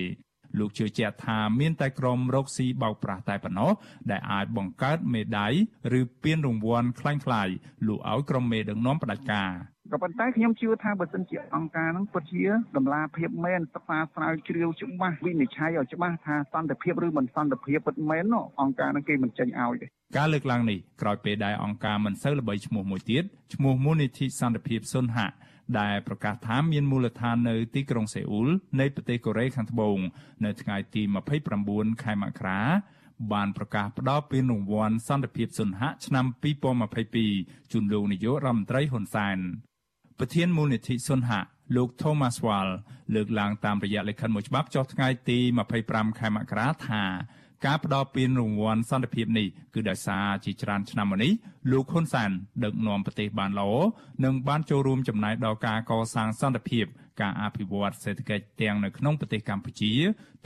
[0.59, 3.71] លោកជឿជាក់ថាមានតែក្រុមរកស៊ីបោកប្រាស់តែប៉ុណ្ណោះ
[4.11, 5.53] ដែលអាចបង្កើតមេដាយ
[5.99, 7.55] ឬពានរង្វាន់คล้ายៗ
[7.87, 9.51] លក់ឲ្យក្រុមមេដឹកនាំផ្ដាច់ការ
[9.94, 12.46] ក៏ប៉ុន្តែខ្ញុំជឿថាបើសិនជាអង្គការនឹងពិតជា
[12.78, 25.28] តម្លាភាពមែនសិក្សាស្រាវជ្រាវច្បាស់វិនិច្ឆ័យឲ្យច្បាស់ថាសន្តិភាពឬមិនសន្តិភាពពិតមែនអង្គការនឹងគេមិនចេញឲ្យទេការលើកឡើងនេះក្រោយពេលដែលអង្គការមិនសូវល្បីឈ្មោះមួយទៀតឈ្មោះមូលនិធិសន្តិភាពសុនហៈ
[25.80, 28.48] ដែលប្រកាសថាមានមូលដ្ឋាននៅទីក្រុងសេអ៊ូល
[28.80, 29.98] នៃប្រទេសកូរ៉េខាងត្បូង
[30.46, 31.02] នៅថ្ងៃទី
[31.54, 32.62] 29ខែមករា
[33.34, 36.26] បានប្រកាសផ្តល់ពានរង្វាន់សន្តិភាពសុនហៈឆ្នាំ
[36.94, 39.40] 2022ជូនលោកនាយករដ្ឋមន្ត្រីហ៊ុនសែន
[40.20, 41.42] ប្រធានមូលនិធិសុនហៈ
[41.76, 42.70] លោក Thomas Wall
[43.16, 45.40] លើកឡើងតាមរយៈលិខិតមួយច្បាប់ចុះថ្ងៃទី
[45.80, 47.04] 25ខែមករាថា
[47.66, 51.32] ការផ្ដល់ពានរង្វាន់សន្តិភាពនេះគឺដោយសារជាច្រើនឆ្នាំមកនេះ
[51.72, 52.32] លោកហ៊ុនសែន
[52.64, 53.72] ដឹកនាំប្រទេសបានល្អ
[54.24, 56.86] និងបានចូលរួមចំណែកដល់ការកសាងសន្តិភាព
[57.22, 59.92] ការអភិវឌ្ឍសេដ្ឋកិច្ចទាំងនៅក្នុងប្រទេសកម្ពុជា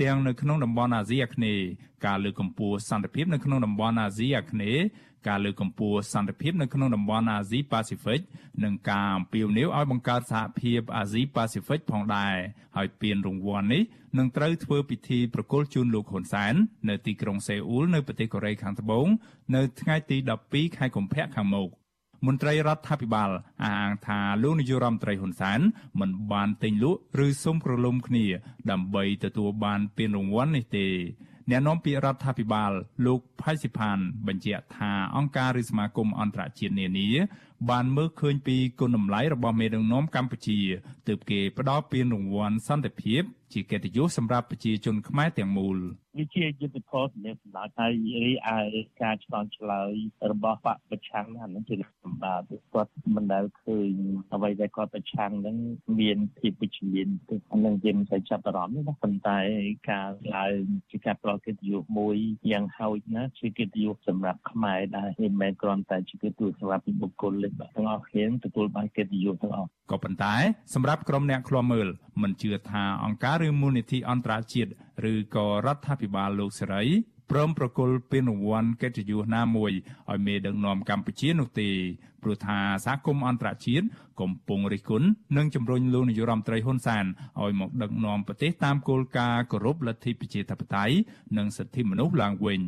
[0.01, 1.65] ទាំងនៅក្នុងតំបន់អាស៊ីអាគ្នេយ៍
[2.05, 4.81] ការលើកកម្ពស់សន្តិភាពនៅក្នុងតំបន់អាស៊ីអាគ្នេយ៍
[5.27, 8.21] ការលើកកម្ពស់សន្តិភាពនៅក្នុងតំបន់អាស៊ីប៉ាស៊ីហ្វិក
[8.63, 12.35] និងការអំពាវនាវឲ្យបង្កើតសហភាពអាស៊ីប៉ាស៊ីហ្វិកផងដែរ
[12.75, 13.83] ហើយពានរង្វាន់នេះ
[14.17, 16.53] នឹងត្រូវធ្វើពិធីប្រគល់ជូនលោកហ៊ុនសែន
[16.89, 19.07] នៅទីក្រុងសេអ៊ូលនៅប្រទេសកូរ៉េខាងត្បូង
[19.55, 21.69] នៅថ្ងៃទី12ខែកុម្ភៈខាងមុខ
[22.25, 23.29] មន្ត្រីរដ្ឋាភិបាល
[23.63, 25.59] អះអាងថាលោកនាយរដ្ឋមន្ត្រីហ៊ុនសែន
[25.99, 28.25] មិនបានទិញលក់ឬសុំប្រឡុំគ្នា
[28.71, 30.87] ដើម្បីទទួលបានពានរង្វាន់នេះទេ
[31.49, 32.71] អ្នកនាំពាក្យរដ្ឋាភិបាល
[33.05, 37.09] លោកផៃសិផានបញ្ជាក់ថាអង្គការឬសមាគមអន្តរជាតិនានា
[37.69, 40.59] បានមើលឃើញពីគុណតម្លៃរបស់មេដឹកនាំកម្ពុជា
[41.07, 43.21] ទើបគេផ្ដល់ពានរង្វាន់សន្តិភាព
[43.53, 45.77] ជាកិត្តិយសសម្រាប់ប្រជាជនខ្មែរទាំងមូល
[46.17, 48.57] វាជាយុទ្ធផលសម្រាប់សម្ដៅហើយរីឯ
[49.01, 49.93] ការឆ្លងឆ្លើយ
[50.31, 52.33] របស់បកប្រឆាំងអានឹងជាសម្ដៅ
[52.73, 53.91] គាត់មិនដែលឃើញ
[54.33, 55.57] អ្វីដែលគាត់ប្រឆាំងនឹង
[55.99, 59.37] មានភាពវិជ្ជមានទេអានឹងយើងមិនសូវចាប់អារម្មណ៍ទេណាប៉ុន្តែ
[59.91, 62.15] ការឡើងជាការប្រកកិត្តិយសមួយ
[62.51, 70.35] យ៉ាងហោចណាស់ជាកិត្តិយសសម្រាប់ខ្មែរដែរមិនមែនគ្រាន់តែជាកិត្តិយសសម្រាប់បុគ្គលទេបាទទាំងអស់គ្នាទទួលបានកិត្តិយសទាំងអស់ ក៏ប៉ុន្តែ
[70.73, 71.87] សម្រាប់ក្រុមអ្នកឃ្លាំមើល
[72.21, 74.71] មិនជឿថាអង្គការឬមូលនិធិអន្តរជាតិ
[75.11, 76.83] ឬក៏រដ្ឋាភិបាលលោកសេរី
[77.31, 79.71] ព្រមប្រគល់ពានរង្វាន់កិត្តិយសណាមួយ
[80.09, 81.69] ឲ្យមេដឹកនាំកម្ពុជានោះទេ
[82.23, 83.85] ព្រោះថាសហគមន៍អន្តរជាតិ
[84.21, 87.05] កំពុងរិះគន់និងជំរុញលោកនាយរដ្ឋមន្ត្រីហ៊ុនសែន
[87.41, 90.95] ឲ្យមកដឹកនាំប្រទេសតាមគោលការណ៍គោរពលទ្ធិប្រជាធិបតេយ្យ
[91.37, 92.61] និងសិទ្ធិមនុស្សឡើងវិញ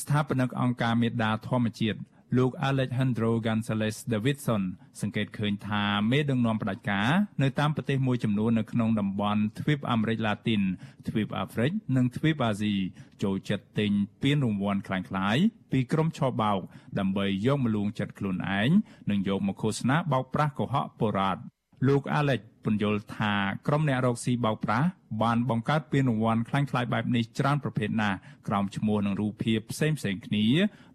[0.00, 1.98] ស្ថាបនិកអង្គការមេដាធម្មជាតិ
[2.38, 4.62] លោក Alejandro Gonzalez Davidson
[5.00, 7.10] សង្កេតឃើញថាមេដឹកនាំផ្ដាច់ការ
[7.42, 10.62] នៅតាមប្រទេសមួយចំនួននៅក្នុងតំបន់ទ្វីបអាមេរិកឡាទីន
[11.08, 12.74] ទ្វីបអាហ្វ្រិកនិងទ្វីបអាស៊ី
[13.22, 13.90] ចូលចិត្តទិញ
[14.22, 15.36] ពានរង្វាន់ខ្លាំងខ្លាយ
[15.72, 16.60] ពីក្រុមឆបោក
[16.98, 18.70] ដើម្បីយកមកលួងចិត្តខ្លួនឯង
[19.10, 21.38] និងយកមកឃោសនាបោកប្រាស់កុហកបុរាណ
[21.88, 23.34] លោក Alex ពន្យល់ថា
[23.66, 24.88] ក្រុមអ្នករកស៊ីបោកប្រាស់
[25.22, 28.16] បានបង្កើតពានរង្វាន់ខ្លាំងខ្លាយបែបនេះច្រើនប្រភេទណាស់
[28.48, 30.46] ក្រោមឈ្មោះនិងរូបភាពផ្សេងផ្សេងគ្នា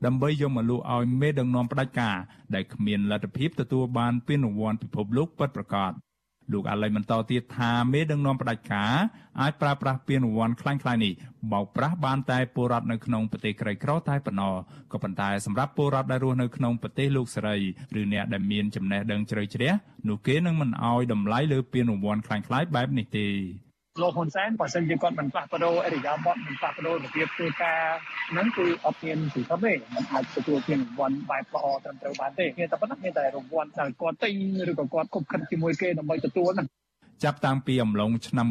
[0.05, 2.17] ដើម្បីយកមកលក់ឲ្យមេដឹកនាំផ្ដាច់ការ
[2.55, 5.91] ដែលគ្មានលទ្ធភាពទទួលបានពានរង្វាន់ពិភពលោកពិតប្រាកដ
[6.51, 8.95] លោកអាឡៃបន្តទៀតថាមេដឹកនាំផ្ដាច់ការ
[9.41, 11.13] អាចប្រើប្រាស់ពានរង្វាន់ខ្លាំងៗនេះ
[11.51, 14.55] បោកប្រាស់បានតែពលរដ្ឋនៅក្នុងប្រទេសក្រីក្រតែប៉ុណ្ណោះ
[14.91, 17.57] ក៏ប៉ុន្តែសម្រាប់ពលរដ្ឋដែលរស់នៅក្នុងប្រទេសលោកសេរី
[17.99, 19.71] ឬអ្នកដែលមានចំណេះដឹងជ្រៅជ្រះ
[20.09, 23.27] នោះគេនឹងមិនអោយតម្លៃលើពានរង្វាន់ខ្លាំងៗបែបនេះទេ
[24.01, 27.79] លោកហ៊ុនសែនបើសិនជាគាត់មិនផ្លាស់ប្ដូរអរិយាប័ត្រមិនផ្លាស់ប្ដូររបៀបធ្វើការ
[28.31, 34.33] ហ្នឹងគឺអត់មានសិទ្ធិទេមិនអាចទទួលពានរង្វាន់បែបល្អត្រឹមត្រូវបានទេមានតែប៉ុណ្ណឹងមានតែរង្វាន់ដែលគាត់ទិញ
[34.69, 36.67] ឬក៏គាត់គប់ខិតជាមួយគេដើម្បីទទួលហ្នឹង
[37.23, 38.45] ចាប់តាំងពីអំឡុងឆ្នាំ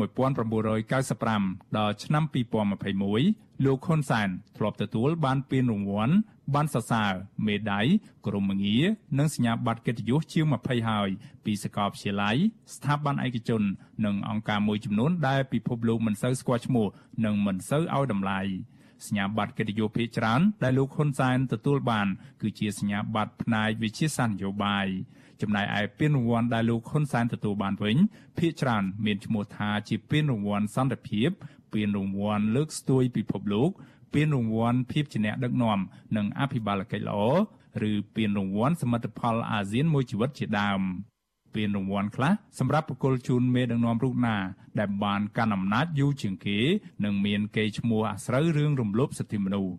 [0.81, 2.25] 1995ដល់ឆ្នាំ
[2.95, 6.15] 2021លោកហ៊ុនសែនធ្លាប់ទទួលបានពានរង្វាន់
[6.55, 7.13] បានសរសើរ
[7.47, 7.87] មេដាយ
[8.27, 8.85] ក្រុមងារ
[9.19, 11.09] និងសញ្ញាបត្រកិត្តិយសជាង20ហើយ
[11.45, 12.37] ពីសាកលវិទ្យាល័យ
[12.75, 13.63] ស្ថាប័នឯកជន
[14.05, 16.87] និងអង្គការមួយចំនួនដែលពិភពលោកមិនសូវស្គាល់ឈ្មោះ
[17.25, 18.41] និងមិនសូវឲ្យតម្លៃ
[19.07, 22.07] សញ្ញាបត្រកិត្តិយសភាគច្រើនដែលលោកហ៊ុនសែនទទួលបាន
[22.43, 24.87] គឺជាសញ្ញាបត្រផ្នែកវិជាសាស្ត្រនយោបាយ
[25.43, 27.97] ចំណែកឯពានរង្វាន់ដែលលោកហ៊ុនសែនទទួលបានវិញ
[28.39, 31.31] ភាគច្រើនមានឈ្មោះថាជាពានរង្វាន់សន្តិភាព
[31.73, 33.71] ពានរង្វាន់លើកស្ទួយពិភពលោក
[34.15, 35.79] ពានរង្វាន់ភាពជាអ្នកដឹកនាំ
[36.17, 37.21] និងអភិបាលកិច្ចល្អ
[37.91, 40.81] ឬពានរង្វាន់សមិទ្ធផលអាស៊ានមួយជីវិតជាដើម
[41.57, 44.37] ពានរង្វាន់ខ្លះសម្រាប់ប្រគល់ជូនមេដឹកនាំរូបណា
[44.79, 46.59] ដែលបានកាន់អំណាចយូរជាងគេ
[47.05, 49.75] និងមានកេរ្តិ៍ឈ្មោះអាស្រូវរឿងរំលោភសិទ្ធិមនុស្ស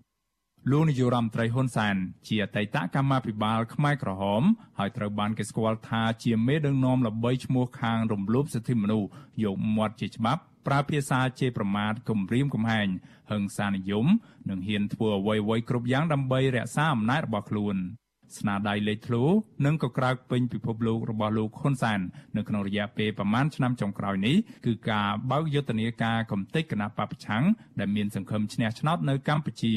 [0.72, 1.96] លោកនាយរដ្ឋមន្ត្រីហ៊ុនសែន
[2.28, 4.44] ជាអតីតកម្មាភិបាលខ្មែរក្រហម
[4.80, 9.08] ហើយត្រូវបានគេស្គាល់ថាជាមេដឹកនាំល្បីឈ្មោះខាងរំលោភសិទ្ធិមនុស្ស
[9.44, 12.88] យកមាត់ជាច្បាប់ប្រើភាសាជេរប្រមាថគំរាមកំហែង
[13.32, 14.06] ហិង្សានិយម
[14.50, 17.78] និងហ៊ានធ្វើអ្វីៗគ្រប់យ៉ាងដើម្បីរក្សាអំណាចរបស់ខ្លួន
[18.38, 19.24] ស្នាដៃលេចធ្លោ
[19.66, 22.00] និងក៏ក្រើកពេញពិភពលោករបស់លោកហ៊ុនសែន
[22.38, 24.36] នៅក្នុងរយៈពេលប្រមាណឆ្នាំចុងក្រោយនេះ
[24.66, 27.44] គឺការបើកយុទ្ធនាការកំទេចគណៈបពប្រឆាំង
[27.80, 29.76] ដែលមានសង្ឃឹមឈ្នះឆ្នោតនៅកម្ពុជា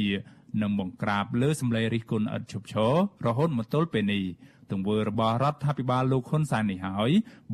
[0.62, 2.94] និងបង្ក្រាបលើសម្លេងរិះគន់ឥតឈប់ឈរ
[3.26, 4.24] រហូតមកទល់ពេលនេះ
[4.72, 7.10] ទង្វើរបស់រដ្ឋាភិបាលលោកហ៊ុនសែននេះហើយ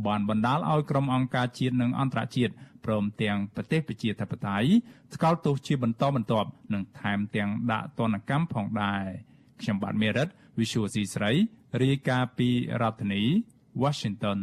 [0.06, 2.52] បានបណ្ដាលឲ្យក្រុមអង្គការជាតិនិងអន្តរជាតិ
[2.84, 4.68] ព្រមទាំងប្រទេសប្រជាធិបតេយ្យ
[5.14, 9.04] ស្កោតទោសជាបន្តបន្ទាប់និងថែមទាំងដាក់ទណ្ឌកម្មផងដែរ
[9.60, 10.28] ខ្ញុំបាទមេរិត
[10.58, 11.32] Visual C ស្រី
[11.82, 12.48] រាយការណ៍ពី
[12.82, 13.22] រដ្ឋធានី
[13.82, 14.38] Washington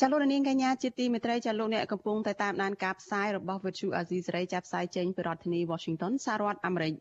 [0.00, 6.94] ចាលោកនាងកញ្ញាជាទីមេត្រីចាលោកអ្នកកំពុងតែតាមដានការផ្សាយរបស់ Virtual Azizi សេរីចាប់ផ្សាយចេញពីរដ្ឋធានី Washington សហរដ្ឋអាមេរិក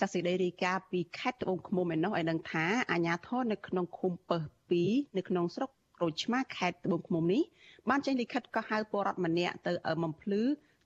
[0.00, 4.38] ចាសេចក្តីរាយការណ៍ពីខេត្តត្បូងឃ្មុំឯនោះឲ្យដឹងថាអាជ្ញាធរនៅក្នុងឃុំពើ
[4.78, 7.42] 2នៅក្នុងស្រុកក្រូចឆ្មាខេត្តត្បូងឃ្មុំនេះ
[7.88, 9.72] បានចេញលិខិតកោះហៅពលរដ្ឋម្នាក់ទៅ
[10.02, 10.42] បំភ្លឺ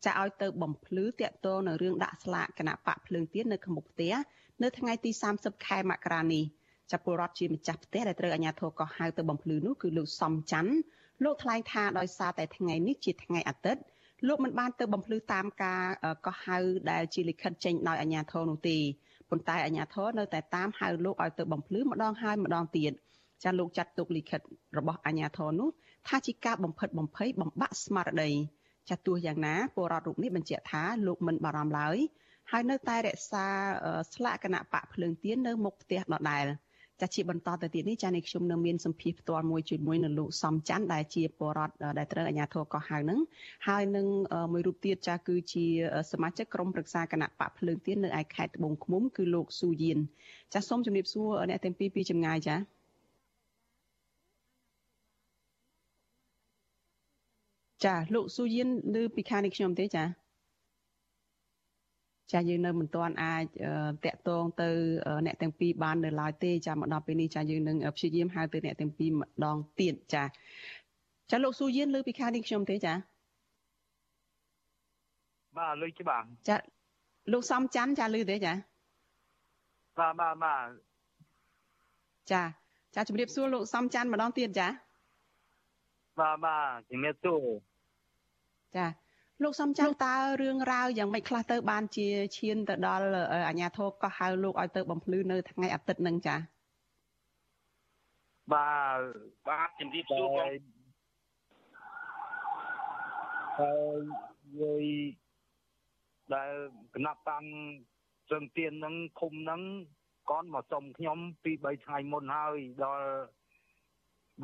[0.07, 4.15] ចាឲ្យទៅបំភ្លឺតាក់ទងនឹងរឿងដាក់ស្លាកគណៈបកភ្លើងទៀននៅក្នុងមុខផ្ទះ
[4.63, 6.45] នៅថ្ងៃទី30ខែមករានេះ
[6.91, 10.73] ចាប់ពលរដ្ឋជាម្ចាស់ផ្ទះដែលត្រូវអាជ្ញាធរកោះហៅទៅបំភ្លឺនោះគឺលោកសំច័ន្ទ
[11.25, 13.83] លោកថ្លែងថាដោយសារតែថ្ងៃនេះជាថ្ងៃអាទិត្យ
[14.29, 15.83] លោកមិនបានទៅបំភ្លឺតាមការ
[16.27, 16.59] កោះហៅ
[16.91, 18.79] ដែលជាលិខិតចេញដោយអាជ្ញាធរនោះទេ
[19.31, 22.93] ប៉ុន្តែអាជ្ញាធរនៅតែតាមហៅលោកឲ្យទៅបំភ្លឺម្ដងហើយម្ដងទៀត
[23.45, 24.41] ចាលោកចាត់ទុកលិខិត
[24.79, 25.69] របស់អាជ្ញាធរនោះ
[26.09, 28.31] ថាជាការបំផិតបំភ័យបំបាក់ស្មារតី
[28.91, 31.99] ចាទោះយ៉ាងណាពលរដ្ឋរូបនេះបញ្ជាក់ថាលោកមិនបារម្ភឡើយ
[32.51, 33.47] ហើយនៅតែរក្សា
[34.15, 36.47] ស្លាកគណៈបកភ្លើងទៀននៅមុខផ្ទះដដែល
[37.01, 43.19] ចាជាបន្តទៅទៀតនេះចានេះខ្ញុំនៅមានសម្ភារផ្ទាល់មួយជាមួយនឹងលោកសំច័ន្ទដែលជាបរដ្ឋដែលត្រូវអាជ្ញាធរកោះហៅនឹង
[43.69, 44.07] ហើយនឹង
[44.53, 45.65] មួយរូបទៀតចាគឺជា
[46.13, 49.99] សមាជិកក្រុមប្រឹក្សាគណៈបកភ្លើងទៀននៅឯខេត្តត្បូងឃ្មុំគឺលោកស៊ូយៀន
[50.55, 52.57] ចាសូមជម្រាបសួរអ្នកទាំងពីរពីចម្ងាយចា
[57.85, 58.69] ចាលោកស៊ូយៀន
[59.01, 60.20] ឬពីខាងនេះខ្ញុំទេចា
[62.33, 63.45] ចាយើងនៅមិនទាន់អាច
[64.05, 64.69] តាក់ទងទៅ
[65.27, 70.25] អ្នកទាំងពីរបាននៅឡើយទេចាមកដល់ពេលនេះចាយើងនឹងព្យាយាមហៅទៅអ្នកទាំងពីរម្ដងទៀតចា
[71.31, 72.95] ចាលោកស៊ូយៀនលើពីខាងនេះខ្ញុំទេចា
[75.59, 76.57] បាទលើច្បាស់ចា
[77.33, 78.53] លោកសំច័ន្ទចាលើទេចា
[79.99, 80.67] បាទបាទបាទ
[82.33, 82.43] ចា
[82.95, 84.69] ចាជំរាបសួរលោកសំច័ន្ទម្ដងទៀតចា
[86.21, 87.45] បាទបាទជំរាបសួរ
[88.77, 88.87] ចា
[89.45, 96.37] លោកសំច័ន្ទតើរឿងរ៉ាវយ៉ាងម៉េចខ្លះទៅបានជាឈានទៅដល់អាជ្ញាធរក៏ហៅលោកឲ្យទៅបំភ្លឺនៅថ្ងៃអាទិត្យនឹងចា
[98.53, 99.01] បាទ
[99.49, 100.35] បាទជំរាបសួរបង
[103.59, 104.01] ហើយ
[104.61, 104.85] យាយ
[106.35, 106.53] ដែល
[106.95, 107.45] គណៈតាំង
[108.31, 109.63] ជើងទៀននឹងឃុំនឹង
[110.31, 113.07] កនមកសុំខ្ញុំពី3ថ្ងៃមុនហើយដល់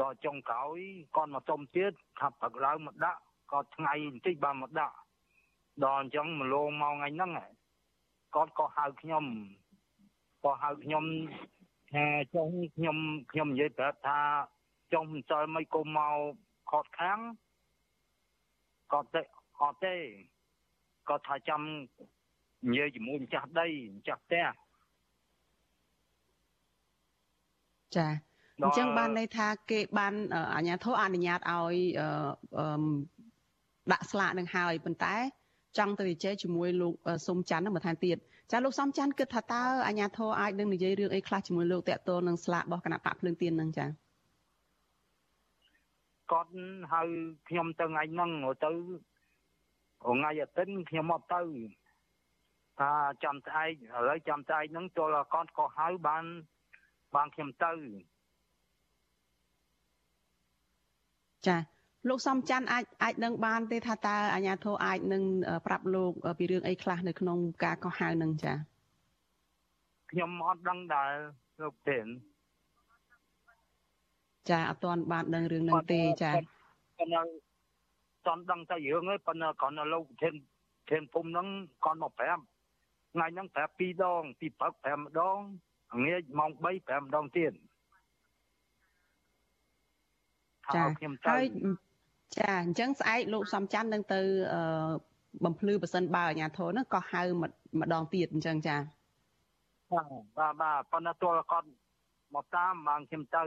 [0.01, 0.79] ដល់ចុងក្រោយ
[1.17, 3.21] កនមកសុំទៀតថាព្រឹកឡើងមកដាក់
[3.53, 4.97] ក៏ថ្ងៃបន្តិចបានមកដាក់
[5.85, 7.31] ដល់អញ្ចឹងមកលងមកថ្ងៃហ្នឹង
[8.35, 9.25] គាត់ក៏ហៅខ្ញុំ
[10.45, 11.05] ក៏ហៅខ្ញុំ
[11.93, 12.05] ថា
[12.35, 12.97] ចុងខ្ញុំ
[13.33, 14.19] ខ្ញុំនិយាយប្រាប់ថា
[14.93, 16.17] ចុងមិនសិលមិនគុំមក
[16.71, 17.19] ខត់ខាង
[18.93, 19.23] គាត់ទេ
[19.61, 19.95] អត់ទេ
[21.09, 21.61] គាត់ថាចាំ
[22.69, 24.47] និយាយជាមួយម្ចាស់ដីម្ចាស់ផ្ទះ
[27.97, 28.09] ចា
[28.63, 30.15] អញ្ចឹងបានន័យថាគេបាន
[30.55, 31.75] អាជ្ញាធរអនុញ្ញាតឲ្យ
[33.93, 35.15] ដាក់ស្លាកនឹងហើយប៉ុន្តែ
[35.79, 36.95] ចង់ទៅជជែកជាមួយលោក
[37.27, 38.17] សុំច័ន្ទនឹងបន្ថែមទៀត
[38.51, 43.87] ចាលោកសុំច័ន្ទគិតថាតើអាញាធរអាចនឹងនិយាយរឿងអីខ្លះជាមួយលោកតេតតនឹងស្លាករបស់គណៈបកភ្លើងទៀននឹងចា
[46.33, 46.51] គាត់
[46.93, 47.03] ហៅ
[47.49, 48.31] ខ្ញុំទៅថ្ងៃហ្នឹង
[48.65, 48.71] ទៅ
[50.05, 51.41] ថ្ងៃអាទិត្យខ្ញុំមកទៅ
[52.81, 52.93] ថា
[53.25, 56.25] ចាំស្អែកឥឡូវចាំស្អែកហ្នឹងចូលគាត់ក៏ហៅបាន
[57.15, 57.73] បានខ្ញុំទៅ
[61.47, 61.57] ចា
[62.09, 65.23] លោកសំច័ន្ទអាចអាចដឹងបានទេថាតើអាជ្ញាធរអាចនឹង
[65.67, 68.53] ប្រាប់លោកពីរឿងអីខ្លះនៅក្នុងការកោះហៅនឹងចា
[70.11, 71.13] ខ្ញុំអត់ដឹងដែរ
[71.63, 71.99] លោកទេ
[74.51, 77.23] ចាអត់ទាន់បានដឹងរឿងនឹងទេចាប៉ុន្តែ
[78.27, 80.35] តន់ដឹងតែរឿងហ្នឹងប៉ុន្តែគ្រាន់តែលោកធាន
[80.91, 81.47] ធានភូមិហ្នឹង
[81.85, 82.43] គាត់មកប្រាប់
[83.13, 85.39] ថ្ងៃហ្នឹងប្រាប់2ដងពីព្រឹកប្រាប់ម្ដង
[86.07, 87.53] ងាយម៉ោង3ប្រាប់ម្ដងទៀត
[90.75, 90.83] ចា
[91.29, 91.45] ហើយ
[92.35, 94.21] ចាអញ្ចឹងស្អែកលោកសំច័ន្ទនឹងទៅ
[95.45, 97.23] បំភ្លឺប៉ះសិនបើអាញាធរហ្នឹងក៏ហៅ
[97.81, 98.77] ម្ដងទៀតអញ្ចឹងចា
[100.39, 101.69] បាទបាទប៉ុន្តែទល់គាត់
[102.35, 103.45] មកតាមបានខ្ញុំទៅ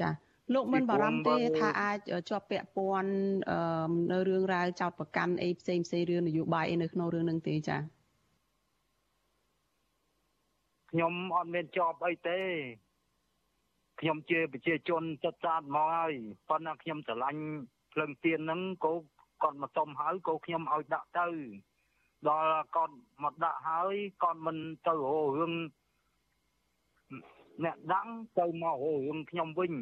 [0.00, 0.10] ចា
[0.54, 1.98] លោកមិនបារម្ភទេថាអាច
[2.30, 3.12] ជាប់ពាក់ព័ន្ធ
[4.12, 7.78] នៅរឿងរ៉ាវចោតប្រកាន់អីផ្សេងផ្សេងរឿងនយោបាយអីនៅក្នុងរឿងនឹងទេចា
[10.90, 12.40] ខ្ញុំអត់មានជាប់អីទេ
[14.00, 16.12] ខ្ញុំជាប្រជាជនចិត្តស្អាតមកហើយ
[16.48, 17.42] ប៉ុន្តែខ្ញុំស្រឡាញ់
[17.92, 18.92] ភ្លឹងទៀនហ្នឹងក៏
[19.42, 21.26] គាត់មកសុំហើយក៏ខ្ញុំឲ្យដាក់ទៅ
[22.28, 25.52] ដល់គាត់មកដាក់ហើយគាត់មិនទៅរោរឿង
[27.64, 29.72] អ្នកដាក់ទៅមករោរឿងខ្ញុំវិញ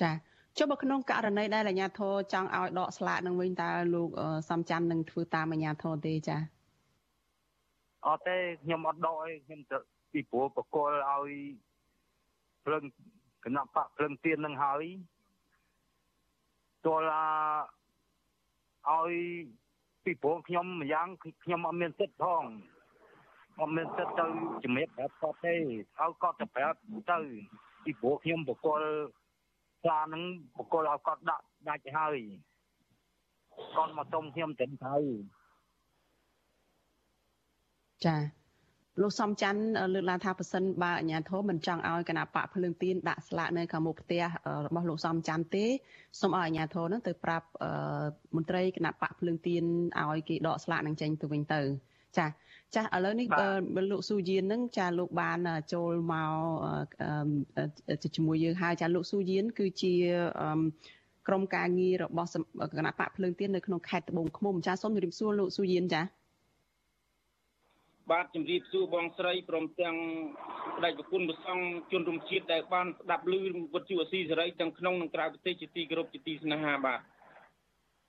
[0.00, 0.12] ចា
[0.58, 4.08] ចុះបើក្នុងករណីដែលអាជ្ញាធរចង់ឲ្យដកស្លាកនឹងវិញតើលោក
[4.48, 6.36] សំច័ន្ទនឹងធ្វើតាមអាជ្ញាធរទេចា
[8.06, 9.78] អត់ទេខ្ញុំអត់ដកអីខ្ញុំទៅ
[10.12, 11.32] ពីព្រោះបកគលឲ្យ
[12.64, 12.82] ភ្លឹង
[13.44, 14.84] គណៈបកភ្លឹងទៀននឹងហើយ
[16.84, 16.98] ទោះ
[18.88, 19.12] ឲ្យ
[20.04, 21.06] ពីព្រោះខ្ញុំម្យ៉ាង
[21.44, 22.44] ខ្ញុំអត់មានសិទ្ធផង
[23.60, 24.26] អត់មានសិទ្ធទៅ
[24.64, 26.78] ជំរាបប្រាប់គាត់ទេឲ្យគាត់ទៅប្រាប់
[27.10, 27.18] ទៅ
[27.84, 28.82] ពីព្រោះខ្ញុំបកគល
[29.82, 30.22] ផ្លានឹង
[30.58, 32.18] បកគលឲ្យគាត់ដាក់ដាច់ហើយ
[33.76, 35.04] គាត់មកសុំខ្ញុំត្រឹមត្រូវ
[38.06, 38.16] ចា
[39.00, 39.60] លោកសំច័ន្ទ
[39.94, 44.22] លើកឡើងថាប៉ះសិនបើអាជ្ញាធរមិនចង់ឲ្យគណៈបកភ្លើងទៀនដាក់ស្លាកនៅខាងមុខផ្ទះ
[44.66, 45.64] របស់លោកសំច័ន្ទទេ
[46.20, 47.46] សូមឲ្យអាជ្ញាធរនឹងទៅប្រាប់
[48.36, 49.64] មន្ត្រីគណៈបកភ្លើងទៀន
[50.00, 51.60] ឲ្យគេដកស្លាកនឹងចេញទៅវិញទៅ
[52.18, 52.26] ចា
[52.74, 53.26] ចាឥឡូវនេះ
[53.90, 55.38] លោកស៊ូយៀននឹងចាលោកបាន
[55.72, 56.86] ចូលមក
[58.16, 59.94] ជាមួយយើងហើយចាលោកស៊ូយៀនគឺជា
[61.28, 62.28] ក្រុមការងាររបស់
[62.78, 66.02] គណៈបកភ្លើងទៀននៅក្នុងខេត្តត្បូងឃ្មុំចាសូមជម្រាបសួរលោកស៊ូយៀនចា
[68.10, 69.96] បាទជំរាបសួរបងស្រីព្រមទាំង
[70.76, 73.34] ស្ដេចប្រគុណប្រសង់ជនរួមជាតិដែលបានស្ដាប់ឮ
[73.74, 77.00] វិទ្យុអស៊ីសេរីទាំងក្នុងនិងក្រៅប្រទេសជាទីគោរពជាទីស្នេហាបាទ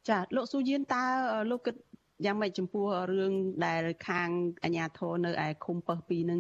[0.10, 1.04] ចាលោកស៊ូយៀនតើ
[1.52, 1.76] លោកគិត
[2.26, 3.34] យ៉ាងម៉េចចំពោះរឿង
[3.66, 4.30] ដែលខាង
[4.64, 6.40] អាជ្ញាធរនៅឯឃុំពើពីនឹង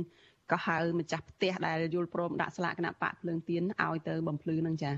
[0.52, 4.92] ក៏ហៅម្ចាស់ផ្ទះដែលយល់ព្រមដាក់ស្លាកគណៈបកភ្លើងទៀនឲ្យទៅបំភ្លឺនឹងចា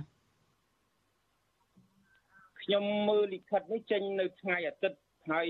[2.61, 4.97] ខ្ញុំមើលលិខិតនេះចេញនៅថ្ងៃអាទិត្យ
[5.29, 5.47] ហើយ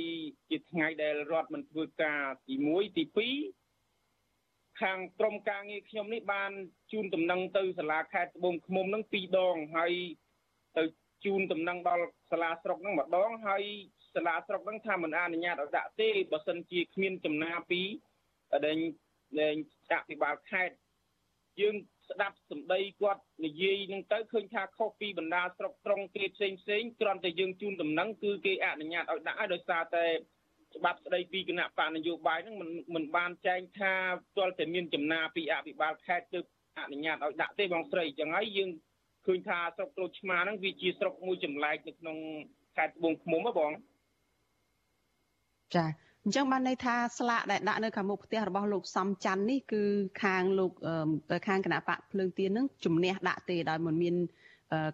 [0.49, 6.51] ជាថ្ងៃដែលរដ្ឋមិនធ្វើការទី1ទី2ខាងក្រមការងារខ្ញុំនេះបាន
[6.91, 9.93] ជូនដំណឹងទៅសាលាខេត្តត្បូងឃ្មុំនឹង2ដងហើយ
[10.77, 10.83] ទៅ
[11.25, 13.63] ជូនដំណឹងដល់សាលាស្រុកនឹងម្ដងហើយ
[14.15, 17.81] សាលាស្រុកនឹងថាមិនអនុញ្ញាតឲ្យដាក់ទេបើសិនជាគ្មានចំណាពី
[18.65, 18.79] ដែល
[19.39, 19.55] លែង
[19.91, 20.75] អភិបាលខេត្ត
[21.59, 21.75] យើង
[22.09, 30.05] ស្ដាប់សម្ដីគាត់និយាយនឹងទៅឃើញថាខុសពីបណ្ដាស្រុកត្រង់គេផ្សេងផ្សេងគ្រាន់តែយើងជូនដំណឹងគឺគេអនុញ្ញាតឲ្យដាក់ឲ្យដោយសារតែ
[30.75, 33.93] ច្បាប់ស្ដីពីគណៈបកនយោបាយហ្នឹងមិនមិនបានចែងថា
[34.37, 36.45] ទាល់តែមានចំណាពីអភិបាលខេត្តទើប
[36.79, 38.69] អនុញ្ញាតឲ្យដាក់ទេបងស្រីអញ្ចឹងហើយយើង
[39.25, 42.17] ឃើញថាស្រុកក្រូចឆ្មាហ្នឹងវាជាស្រុកមួយចម្លែកនៅក្នុង
[42.75, 43.71] ខេត្តត្បូងឃ្មុំហ៎បង
[45.75, 45.85] ចា
[46.27, 49.83] អញ្ចឹងបានន័យថាស្លាកដែលដាក់នៅខាងមុខផ្ទះរបស់លោកសំច័ន្ទនេះគឺ
[50.23, 50.71] ខាងលោក
[51.47, 54.15] ខាងគណៈបកភ្លើងទៀននឹងជំនះដាក់ទេដោយមិនមាន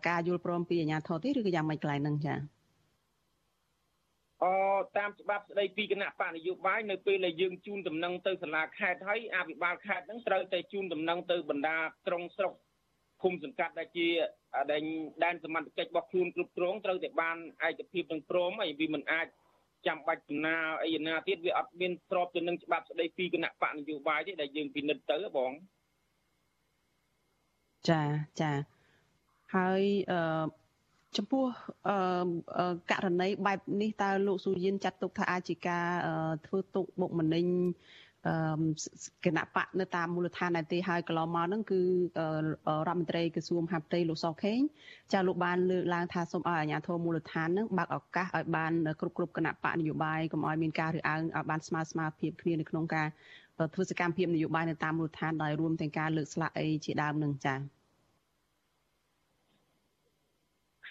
[0.08, 2.36] ការយល់ព្រមពីអាជ្ញាធរទេឬក៏យ៉ាងម៉េចកន្លែងហ្នឹងចា
[4.44, 4.46] អ
[4.98, 12.54] តាមច្បាប់ស្ដីពីគណៈបកនយោបាយនៅពេលដែលយើងជូនដំណឹងទៅសាលាខេត្តហើយអភិបាលខេត្តហ្នឹងត្រូវតែជូនដំណឹងទៅបណ្ដាក្រុងស្រុក
[13.22, 14.08] ឃុំសង្កាត់ដែលជា
[14.72, 14.84] ដែន
[15.24, 19.28] ដែនសមត្ថកិច្ចរបស់ខ្លួនគ្រប់គ្រងត្រូវតែបានឯកភាពនឹងព្រមហើយវាមិនអាច
[19.88, 25.52] ចាំបាច់ចំណាអីណាទៀតវាអត់មានស្របទៅនឹងច្បាប់ស្ដីពីគណៈបកនយោបាយទេដែលយើងពិនិត្យទៅបង
[27.90, 28.02] ចា
[28.42, 28.52] ចា
[29.56, 30.46] ហើយអឺ
[31.18, 31.46] ចំពោះ
[31.88, 35.88] អឺករណីបែបនេះតើលោកស៊ូយិនចាត់ទុកថាអាចជាការ
[36.46, 37.46] ធ្វើទុកបុកម្នេញ
[39.26, 41.82] គណៈបកនៅតាមមូលដ្ឋានដែរទេហើយកន្លងមកហ្នឹងគឺ
[42.88, 44.60] រដ្ឋមន្ត្រីក្រសួងមហាផ្ទៃលោកសខេង
[45.14, 53.08] ចាលោកបានលើកឡើងថាសូមឲ្យអាជ្ញាធរមូលដ្ឋានហ្នឹងបើកឱកាសឲ្យបានគ្រប់គ្រប់គណៈបកនយោបាយកុំឲ្យមានការរើសអើងឲ្យបានស្មើស្មើភាពគ្នានៅក្នុងការ
[53.74, 57.60] ធ្វើសកម្មភាពនយោបាយនៅតាមមូលដ្ឋានដោយរួមទាំងការលើកស្លាកអីជាដើមនឹងចា៎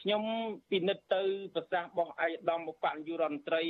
[0.00, 0.22] ខ្ញុំ
[0.70, 1.22] ពិនិត្យទៅ
[1.54, 3.62] ប្រសាសន៍របស់ឯកឧត្តមបញ្ញារដ្ឋមន្ត្រី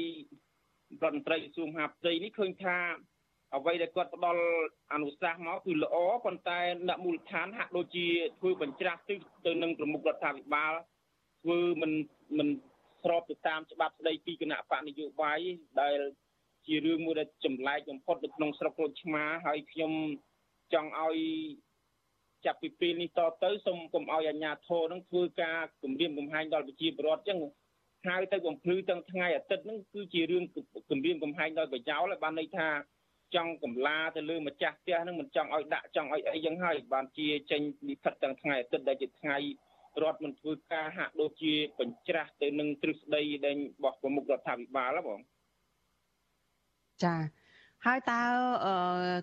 [1.02, 2.76] រដ្ឋមន្ត្រីក្រសួងមហាផ្ទៃនេះឃើញថា
[3.56, 4.42] អ្វីដែលគាត់ផ្ដល់
[4.92, 8.06] អនុសាសន៍មកគឺល្អប៉ុន្តែអ្នកមូលដ្ឋានហាក់ដូចជា
[8.40, 10.72] ធ្វើបញ្ច្រាស់ទិសទៅនឹងប្រមុខរដ្ឋាភិបាល
[11.42, 11.92] ធ្វើមិន
[12.38, 12.48] មិន
[13.02, 15.38] ស្របទៅតាមច្បាប់ស្ដីពីគណៈបកនយោបាយ
[15.80, 15.98] ដែល
[16.66, 19.92] ជារឿងមួយដែលចម្លែកបំផុតនៅក្នុងស្រុកក្រូចឆ្មាហើយខ្ញុំ
[20.72, 21.18] ចង់ឲ្យ
[22.46, 27.38] ចាប់ពីពេលនេះតទៅសូមកុំឲ្យអាជ្ញាធរនឹងធ្វើការគម្រាមកំហែងដល់ប្រជាពលរដ្ឋចឹង
[28.06, 30.44] ហៅទៅបំភ្លឺទាំងថ្ងៃអាទិត្យហ្នឹងគឺជារឿង
[30.90, 32.68] គម្រាមកំហែងដោយប្រយោលហើយបានន័យថា
[33.34, 39.36] ចង់កំឡាទៅលើម្ចាស់ផ្ទះហ្នឹងមិនចង់ឲ្យដាក់ចង់ឲ្យអីយ៉ាងហើយបានជាចេញលិខិតទាំងថ្ងៃអាទិត្យដែលជាថ្ងៃ
[40.02, 45.20] រដ្ឋមិនធ្វើការហាក់ដូចជាបញ្ច្រាស់ទៅនឹងទ្រឹស្ដីដែលរបស់ប្រមុខរដ្ឋាភិបាលហ៎បង
[47.04, 47.14] ចា
[47.86, 48.20] ហើយតើ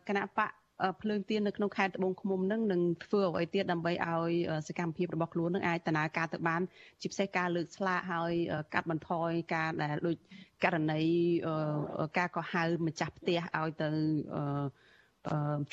[0.07, 0.51] គណៈបក
[1.01, 4.31] ភ្លើងទៀននៅក្នុងខេត្តត្បូងឃ្មុំនឹងនឹងធ្វើអ្វីទៀតដើម្បីឲ្យ
[4.67, 6.61] សកម្មភាពរបស់ខ្លួននឹងអាចដំណើរការទៅបាន
[7.01, 8.33] ជាពិសេសការលើកស្លាកហើយ
[8.73, 10.17] កាត់បន្ថយការដែលដូច
[10.63, 11.01] ករណី
[12.17, 13.89] ការកោះហៅម្ចាស់ផ្ទះឲ្យទៅ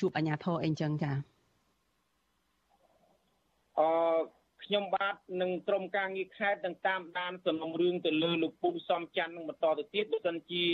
[0.01, 1.13] ជួបអាជ្ញាធរអីចឹងចា
[3.79, 3.89] អឺ
[4.65, 10.65] ខ្ញុំបាទនឹងក្រុមការងារខេត្តនឹងតាមដានសំណុំរឿងទៅលើលោកពូសំច័ន្ទនឹងបន្តទៅទៀតបើសិនជា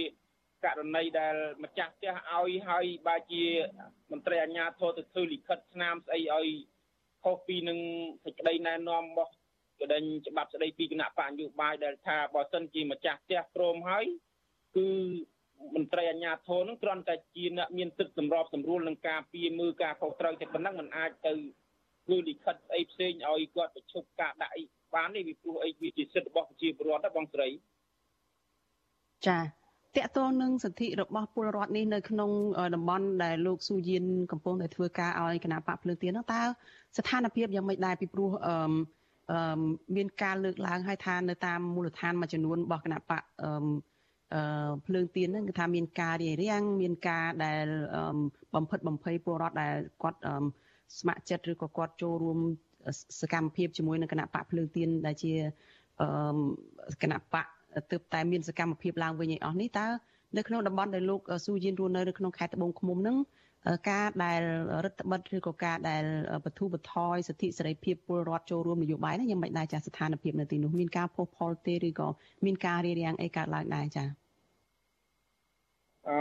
[0.64, 3.44] ករណីដែលម្ចាស់ផ្ទះឲ្យហើយបើជា
[4.12, 6.48] មន្ត្រីអាជ្ញាធរទៅធ្វើលិខិតស្នាមស្អីឲ្យ
[7.24, 7.78] ខុសពីនឹង
[8.24, 9.32] សេចក្តីណែនាំរបស់
[9.80, 14.06] កដេញច្បាប់ស្តីពីគណៈបញ្ញោបាយដែលថាបើសិនជាម្ចាស់ផ្ទះព្រមហើយ
[14.76, 14.88] គឺ
[15.74, 21.32] មន្ត្រីអាជ្ញាធរនឹងគ្រាន់តែជាអ្នកមានសិទ្ធិសម្របសម្រួលនឹងការពីមើលការខុសត្រូវតែប៉ុណ្ណឹងมันអាចទៅ
[22.04, 24.62] ធ្វើលិខិតអីផ្សេងឲ្យគាត់ប្រឈប់ការដាក់អី
[24.94, 27.48] បានទេវាព្រោះអីវាជាសិទ្ធិរបស់ប្រជាពលរដ្ឋណាបងស្រី
[29.26, 29.38] ចា
[29.96, 32.30] តកតងនឹងសិទ្ធិរបស់ពលរដ្ឋនេះនៅក្នុង
[32.74, 36.42] តំបន់ដែលលោកស៊ូយៀនកំពុងតែធ្វើការឲ្យគណៈបកភ្លើងទៀននោះតើ
[36.98, 38.54] ស្ថានភាពយ៉ាងម៉េចដែរពីព្រោះអឺ
[39.96, 43.50] មានការលើកឡើងឲ្យថានៅតាមមូលដ្ឋានមួយចំនួនរបស់គណៈបកអឺ
[44.34, 47.66] អឺភ្លើងទៀនហ្នឹងគឺថាមានការរារាំងមានការដែល
[48.54, 50.18] បំផិតបំភ័យពលរដ្ឋដែលគាត់
[50.98, 52.38] ស្ម័គ្រចិត្តឬក៏គាត់ចូលរួម
[53.20, 55.32] សកម្មភាពជាមួយនឹងគណៈបកភ្លើងទៀនដែលជា
[57.02, 57.46] គណៈបក
[57.90, 59.86] ទើបតែមានសកម្មភាពឡើងវិញឲ្យអស់នេះតើ
[60.36, 63.16] នៅក្នុងតំបន់ដែលលោកស៊ូយីនរស់នៅនៅក្នុងខេត្តត្បូងឃ្មុំហ្នឹង
[63.90, 64.40] ការដែល
[64.84, 66.04] រដ្ឋបិទឬក៏ការដែល
[66.44, 72.08] បទូបថយសិទ្ធិសេរីភាពពលរដ្ឋចូលរួមនយោបាយហ្នឹងយ៉ាងមិនដែរចាស្ថានភាពនៅទីនោះមានការផុសផុលទេឬក៏
[72.44, 74.04] មានការរារាំងអីកើតឡើងដែរចា
[76.08, 76.18] អឺ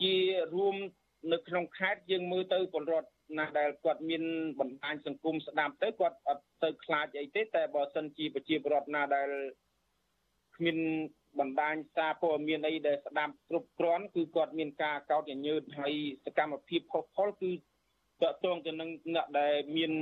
[0.00, 0.14] ជា
[0.54, 0.76] រួម
[1.32, 3.08] នៅក្នុងខេត្តយើងមើលទៅពលរដ្ឋ
[3.38, 4.22] ណាដែលគាត់មាន
[4.60, 9.28] បណ្ដាញសង្គមស្ដាប់ទៅគាត់អត់ទៅខ្លាចអីទេតែបើសិនជាប្រជាពលរដ្ឋណាដែល
[10.56, 10.78] គ្មាន
[11.38, 15.94] បណ្ដាញសារព័ត៌មានអីដែលស្ដាប់គ្រប់គ្រាន់គឺគាត់មានការកោតញញើតហើយ
[16.24, 17.58] សកម្មភាពខុសខលគឺត
[18.22, 19.92] កតងទៅនឹងអ្នកដែលមាន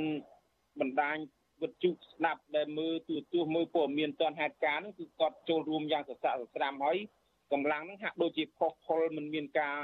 [0.81, 1.17] បណ្ដាញ
[1.63, 6.99] វិទ្យុស្ដាប់ដែលមើលទូទស្សន៍មើលព័ត៌មានតនហេតុការណ៍ហ្នឹងគឺគាត់ចូលរួមយ៉ាងសស្រាក់សស្រាំហើយ
[7.53, 9.77] កម្លាំងហ្នឹងហាក់ដូចជាខុសខលមិនមានការ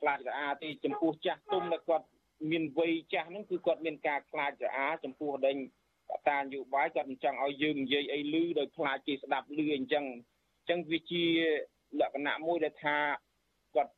[0.00, 2.06] ខ្លាចរអាទេចំពោះចាស់ទុំដែលគាត់
[2.50, 5.56] មានវ័យចាស់ហ្នឹងគឺគាត់មានការខ្លាចរអាចំពោះដេញ
[6.10, 10.04] កតានយោបាយគាត់មិនចង់ឲ្យយើងនិយាយអីឮដោយខ្លាចគេស្ដាប់ឮអញ្ចឹង
[10.58, 11.24] អញ្ចឹងវាជា
[12.00, 12.96] លក្ខណៈមួយដែលថា
[13.74, 13.92] គាត់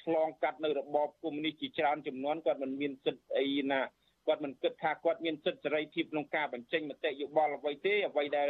[0.00, 3.80] ឆ្លងកាត់នៅរបបកុម្មុយនីសជាច្រើនចំនួនគាត់មិនមានសិទ្ធិអីណា
[4.26, 8.48] គាត់មិនគិតថាគាត់មានសិទ្ធិសេរីភាពក្នុងការបញ្ចេញមតិយោបល់អ្វីទេអ្វីដែល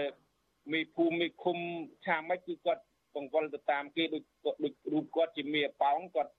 [0.72, 1.58] មេភូមិមេឃុំ
[2.06, 2.82] ថាម៉េចគឺគាត់
[3.14, 4.22] បង្វិលទៅតាមគេដូច
[4.64, 6.32] ដូចរូបគាត់ជាមេប៉ោងគាត់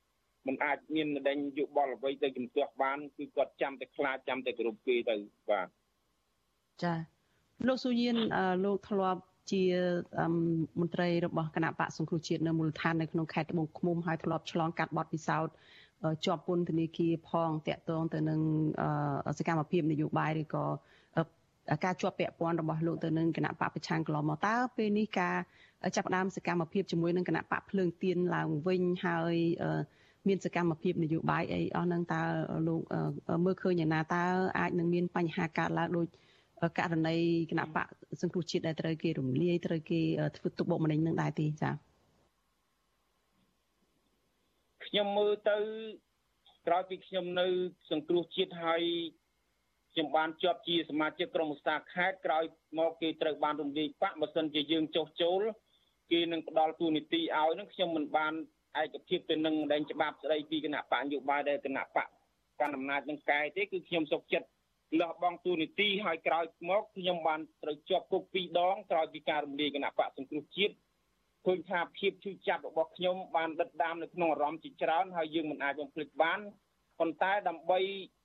[0.47, 5.15] មិនអាចមានដេញយោបល់អ្វីទៅជំទាស់បានគឺគាត់ចាំតែខ្លាចចាំតែគោរពគេទៅ
[5.49, 5.67] បាទ
[6.83, 6.93] ចា
[7.67, 8.15] លោកសុយាន
[8.65, 9.21] លោកធ្លាប់
[9.51, 9.63] ជា
[10.79, 15.53] មន្ត្រីរបស់គណៈបកសង្គ្រោះជាតិនៅមូលដ្ឋាននៅក្នុងខេត្តត្បូងឃ្មុំហើយធ្លាប់ឆ្លងកាត់បទពិសោធន៍
[16.25, 18.39] ជាប់ពន្ធនាគារផងតាក់ទងទៅនឹង
[19.37, 20.65] សកម្មភាពនយោបាយឬក៏
[21.85, 25.35] ការជាប់ពាក់ព័ន្ធរបស់លោកទៅនឹងគណៈបកប្រឆាំងកន្លងមកតើពេលនេះការ
[25.95, 29.35] ចាប់ផ្ដើមសកម្មភាពជាមួយនឹងគណៈបកភ្លើងទៀនឡើងវិញហើយ
[30.27, 32.23] មានសកម្មភាពនយោបាយអីអស់ហ្នឹងតើ
[32.67, 32.81] លោក
[33.45, 34.23] មើលឃើញយ៉ាងណាតើ
[34.59, 36.07] អាចនឹងមានបញ្ហាកើតឡើងដូច
[36.77, 37.17] ករណី
[37.51, 37.87] គណៈបក
[38.21, 40.01] សង្គ្រោះជាតិដែលត្រូវគេរំលាយត្រូវគេ
[40.37, 41.73] ធ្វើទុកបុកម្នេញនឹងដែរទេចា៎
[44.85, 45.57] ខ្ញុំមើលទៅ
[46.67, 47.47] ក្រោយពីខ្ញុំនៅ
[47.91, 48.83] សង្គ្រោះជាតិហើយ
[49.93, 52.43] ខ្ញុំបានជាប់ជាសមាជិកក្រុមឧស្សាហ៍ខេត្តក្រោយ
[52.79, 55.41] មកគេត្រូវបានរំលាយបកបើសិនជាយើងចុះចូល
[56.11, 58.33] គេនឹងផ្ដល់ទូនីតិឲ្យនឹងខ្ញុំមិនបាន
[58.81, 62.07] ឯកភាពទៅនឹងដែនច្បាប់ស្ដីពីគណៈបកនយោបាយដែលគណៈបក
[62.59, 64.47] កាន់អំណាចនឹងកែទេគឺខ្ញុំសុខចិត្ត
[64.99, 70.73] លះបង់ទូនីតិហើយក្រោយមកខ្ញុំបានត្រូវជាប់គុក2ដងក្រោយពីការរំលាយគណៈបកសង្គ្រោះជាតិ
[71.45, 76.39] ឃើញថាភាពឈឺចាប់របស់ខ្ញុំបានដិតដាមនៅក្នុងអារម្មណ៍ជាច្រើនហើយយើងមិនអាចបំភ្លេចបាន
[76.99, 77.79] ប៉ុន្តែដើម្បី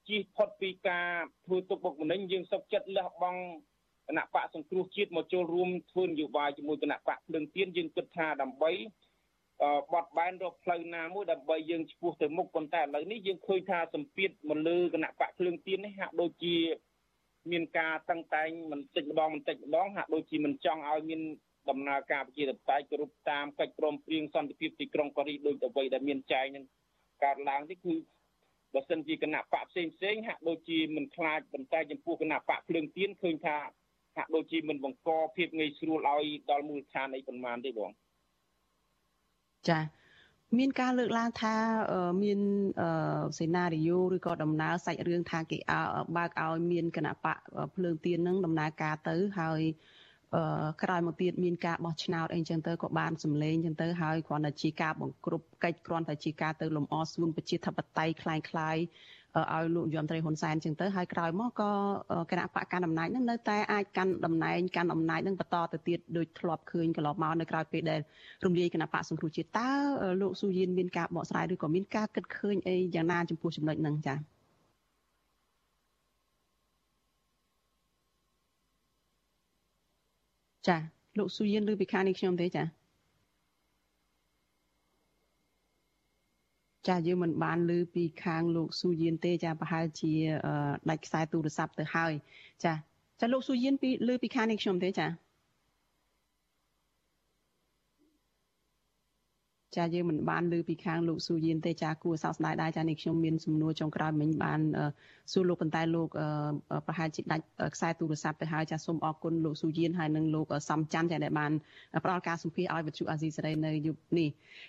[0.08, 1.08] ជៀសផុតពីការ
[1.46, 3.40] ធ្វើទុកបុកម្នេញយើងសុខចិត្តលះបង់
[4.08, 8.70] គណៈបកសង្គ្រោះជាតិមកចូលរួមធ្វើនយោបាយជាមួយគណៈបកភ្លើងទៀនយើងគិតថាដើម្បី
[9.92, 16.56] បត់បែនរកផ្លូវណាមួយដើម្បីយើងឆ្ពោះទៅមុខប៉ុន្តែឥឡូវនេះយើងឃើញថាសម្ពាធមកលើគណៈបកភ្លើងទៀននេះហាក់ដូចជា
[17.50, 21.20] មានការតឹងតែងបន្តិចម្ដងបន្តិចម្ដងហាក់ដូចជាមិនចង់ឲ្យមាន
[21.70, 26.64] ដំណើរការប្រជាធិបតេយ្យគ្រប់តាមកិច្ចព្រមព្រៀងសន្តិភាពទីក្រុងប៉ារីសដោយអ្វីដែលមានចែងនឹង
[27.24, 27.94] កើតឡើងនេះគឺ
[28.74, 33.56] បើសិនជាគណៈបកផ្សេងផ្សេងហាក់ដូចជាមិនខ្លាចបន្តែចំពោះគណៈបកភ្លើងទៀនឃើញថា
[34.16, 37.90] ហាក់ដូចជាមិនបង្កភាពងាយស្រួលឲ្យដល់មូលដ្ឋានអីប៉ុន្មានទេបង
[39.69, 39.79] ចា
[40.57, 41.55] មានការលើកឡើងថា
[42.23, 42.39] មាន
[43.39, 45.57] សេណារីយ៉ូឬក៏ដំណើរសាច់រឿងថាគេ
[46.17, 47.37] បើកឲ្យមានគណៈបក
[47.75, 49.61] ភ្លើងទៀននឹងដំណើរការទៅហើយ
[50.83, 58.81] ក្រោយមកទៀតមានការបោះឆ្នោតអីចឹងទៅក៏បានសម្លេងចឹងទៅហើយគ្រាន់តែជាការបង្ក្រប់កិច្ចគ្រាន់តែជាការទៅលំអសួនប្រជាធិបតេយ្យคล้ายៗ
[59.40, 61.70] ឲ្យលោកយមត្រីហ៊ុនសែនចឹងទៅហើយក្រោយមកក៏
[62.30, 68.00] គណៈបកកាន់អំណាចនឹងនៅតែអាចកាន់តំណែងកាន់អំណាចនឹងបន្តទៅទៀតដូចធ្លាប់ឃើញកន្លងមកនៅក្រៅពេលដែល
[68.44, 69.70] រំលាយគណៈបកសង្គ្រោះជាតិតើ
[70.20, 74.18] លោកស៊ូយៀនមានការបកស្រាយឬក៏មានការគិតឃើញអីយ៉ាងណាចំពោះចំណុចហ្នឹងចា៎
[80.68, 80.76] ចា
[81.18, 82.81] លោកស៊ូយៀនឬពីខាងនេះខ្ញុំទេចា
[86.88, 90.12] ចាយើងមិនបានឮពីខាងលោកស៊ូយៀនទេចាប្រហែលជា
[90.90, 92.12] ដាច់ខ្សែទូរស័ព្ទទៅហើយ
[92.64, 92.72] ចា
[93.20, 95.06] ចាលោកស៊ូយៀនពីឮពីខាងនេះខ្ញុំទេចា
[99.76, 104.60] ចាយើងមិនបានលើពីខាងលោកស៊ូយៀនទេចាគួរសោកស្ដាយដែរចានេះខ្ញុំមានសំណួរចុងក្រោយមិញបាន
[105.32, 106.08] សួរលោកប៉ុន្តែលោក
[106.86, 107.44] ប្រហែលជាដាច់
[107.74, 111.52] ខ្សែទូរស័ព្ទទៅហើយចាសូមអរគុណលោកស៊ូយៀនហើយនិងលោកសំច័ន្ទចាដែលបាន
[112.04, 114.28] ផ្ដល់ការសម្ភាសឲ្យវិទ្យុអាស៊ីសេរីនៅយុគនេះ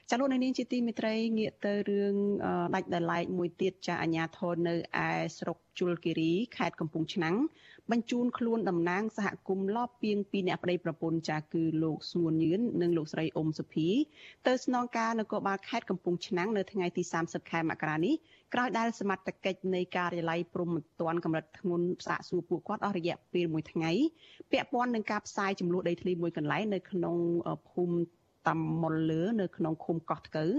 [0.09, 2.15] ចាលោកនៅនាងជាទីមេត្រីងាកទៅរឿង
[2.75, 4.75] ដាច់ដោយឡែកមួយទៀតចាអាញាធននៅ
[5.05, 7.35] ឯស្រុកជលគិរីខេត្តកំពង់ឆ្នាំង
[7.91, 13.87] បញ្ជូនខ្លួនតំណាងសហគមន៍លបពីងពីអ្នកប្តីប្រពន្ធចាគឺលោកសួនញឿននិងលោកស្រីអ៊ុំសុភី
[14.47, 18.13] ទៅស្នងការនគរបាលខេត្តកំពង់ឆ្នាំងនៅថ្ងៃទី30ខែមករានេះ
[18.53, 23.91] ក្រោយដែលសមត្ថកិច្ចនៃការិយាល័យព្រំប្រទានកម្រិតធ្ងន់សាកសួរពួកគាត់អស់រយៈពេល1ថ្ងៃ
[24.51, 27.15] ពាក់ព័ន្ធនឹងការផ្សាយចំនួនដីធ្លីមួយកន្លែងនៅក្នុង
[27.69, 27.97] ភូមិ
[28.47, 30.51] តាមមុលលើនៅក្នុងឃុំកោះថ្កូវ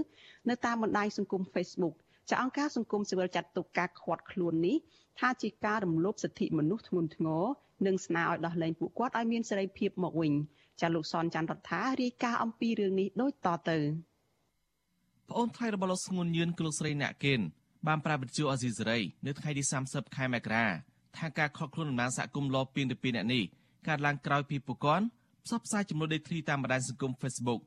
[0.49, 1.95] នៅតាមបណ្ដាញសង្គម Facebook
[2.29, 4.77] ចាអង្គការសង្គមស៊ីវិលចាត់ទុកការខាត់ខ្លួននេះ
[5.19, 7.43] ថាជាការរំលោភសិទ្ធិមនុស្សធ្ងន់ធ្ងរ
[7.85, 10.33] និងស្នើឲ្យដោះលែងពួកគាត់ឲ្យមានសេរីភាពមកវិញ
[10.81, 13.77] ចាលោកសនច័ន្ទរដ្ឋារាយការណ៍អំពីរឿងនេះដូចតទៅ
[15.29, 17.39] ប្អូនថ្លៃរបស់លោកស្ងួនញឿនគឺលោកស្រីអ្នកកេន
[17.87, 20.65] បានប្រាប់វិទ្យុអេស៊ីសេរីនៅថ្ងៃទី30ខែមករា
[21.17, 23.43] ថាការខកខ្លួនដំណើរសហគមន៍លពីងទៅពីអ្នកនេះ
[23.87, 25.05] កើតឡើងក្រោយពីពួកគាត់
[25.45, 27.61] ផ្សព្វផ្សាយចំនួនដីធ្លីតាមបណ្ដាញសង្គម Facebook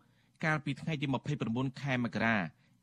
[0.44, 1.06] កាលពីថ្ងៃទី
[1.44, 2.36] 29ខែមករា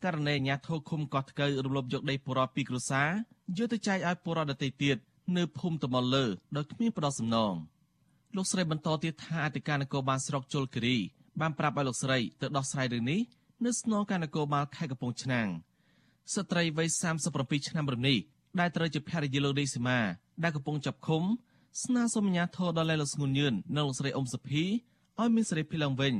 [0.05, 3.09] ករណីអាញាធរឃុំកោះថ្កូវរំលោភយកដីពលរដ្ឋពីគ្រួសារ
[3.57, 4.97] យកទៅចែកឲ្យពលរដ្ឋដទៃទៀត
[5.37, 6.25] នៅភូមិតមលលើ
[6.55, 7.53] ដោយគ្មានផ្ដោតសំណង
[8.35, 10.97] លោកស្រីបន្តទៀតថាអធិការនគរបាលស្រុកជលគិរី
[11.41, 13.21] បានប្រាប់ឲ្យលោកស្រីទៅដោះស្រាយរឿងនេះ
[13.65, 15.47] នៅស្នងការនគរបាលខេត្តកំពង់ឆ្នាំង
[16.33, 16.87] ស្ត្រីវ័យ
[17.27, 18.17] 37ឆ្នាំរំនេះ
[18.59, 19.99] ដែលត្រូវជាភរិយាលោកដេស៊ីម៉ា
[20.43, 21.23] ដែលកំពុងចាប់ឃុំ
[21.83, 24.63] ស្នើសុំអាជ្ញាធរដល់លោកស្ងួនញឿននិងលោកស្រីអ៊ុំសុភី
[25.19, 26.13] ឲ្យមានសេរីភាពឡើងវិញ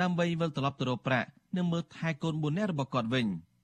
[0.00, 3.26] ដើម្បីវិលត្រឡប់ទៅរកប្រាក់ និងមើលថែកូន4នាក់របស់គាត់វិញ។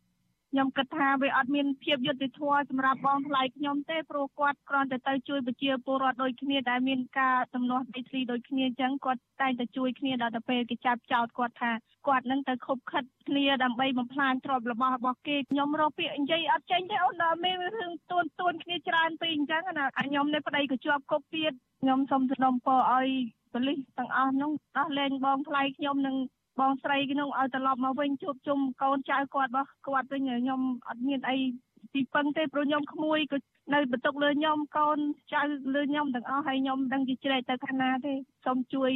[0.55, 11.73] ខ្ញុំគិតថាវាអត់មានភាពយុត្តិធម៌សម្រាប់បងថ្លៃខ្ញុំទេព្រោះគាត់គ្រាន់តែទៅជួយប្រជាពលរដ្ឋដូចគ្នាដែលមានការទំនាស់ដីធ្លីដូចគ្នាអញ្ចឹងគាត់តែងតែជួយគ្នាដល់ទៅពេលគេចាប់ចោតគាត់ថា
[12.09, 23.09] គាត់នឹងទៅខົບខិតគ្នាដើម្បីបំផ្លាញទ្រព្យរបស់របស់គេខ្ញុំរកពាក្យនិយាយអត់ចេញទេអូនដល់មានរឿងទួនទួនគ្នាច្រើនពេកអញ្ចឹងណាខ្ញុំនៅប្តីក៏ជាប់គប់ទៀតខ្ញុំសូមសនំពរឲ្យ
[23.53, 26.17] ប៉ូលីសទាំងអស់ហ្នឹងដោះលែងបងថ្លៃខ្ញុំនឹង
[26.61, 31.37] បងស្រីខ្ញុំឲ្យត្រឡប់មកវិញជួបជុំកូនចៅគាត់របស់គាត់វិញខ្ញុំអត់មានអី
[31.95, 33.37] ទីពឹងទេព្រោះខ្ញុំក្មួយក៏
[33.75, 34.99] នៅបន្ទុកលើខ្ញុំកូន
[35.35, 35.43] ចៅ
[35.75, 38.13] លើខ្ញុំទាំងអស់ហើយខ្ញុំមិនដឹងជាជ្រែកទៅខាងណាទេ
[38.45, 38.91] សូមជួយ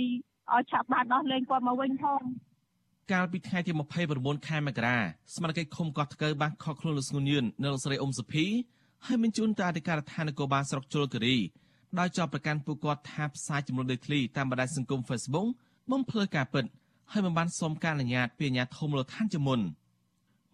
[0.52, 2.22] ឲ្យឆាប់បានដោះលែងគាត់មកវិញផង
[3.12, 3.72] កាលពីថ្ងៃទី
[4.10, 4.96] 29ខែមករា
[5.34, 8.46] ស្មារតីឃុំកោះថ្កូវបានខកខ្លួនលោកស្ងួនយឿននៅលោកស្រីអ៊ុំសុភី
[9.06, 11.36] ហើយមានជូនទៅអធិការដ្ឋាននគរបាលស្រុកជលគិរី
[11.98, 15.48] ដោយចោទប្រកាន់ពួកគាត់ថាផ្សាយចំនួនដីធ្លីតាមបណ្ដាញសង្គម Facebook
[15.90, 16.64] បំភ្លឺការពិត
[17.12, 19.60] ហើយមិនបានសុំការអនុញ្ញាតពីអាជ្ញាធរមូលដ្ឋានជាមុន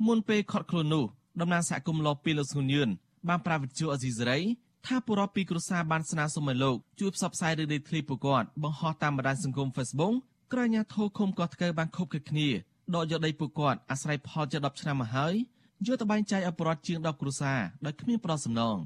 [0.06, 1.04] មុនពេលខត់ខ្លួននោះ
[1.40, 2.88] តំណាងសហគមន៍លពីលោកស្ងួនយឿន
[3.28, 4.38] បានប្រាវិទ្យាអេស៊ីសេរី
[4.86, 10.14] ថាពលរដ្ឋពីគ្រួសារបានស្នើសុំឲ្យលោកជួយផ្សព្វផ្សាយរឿងដីធ្លីពួកគាត់បង្ហោះតាមបណ្ដាញសង្គម Facebook
[10.52, 12.48] ក្រោយអាជ្ញាធរឃុំកោះថ្កូវបានខົບខិតគ្នា
[12.94, 15.34] ដកយកដីពួកគាត់អាស្រ័យផលជា10ឆ្នាំមកហើយ
[15.86, 18.76] យកទៅបែងចែកឲ្យពលរដ្ឋជាង10គ្រួសារដោយគ្មានប្រសំណង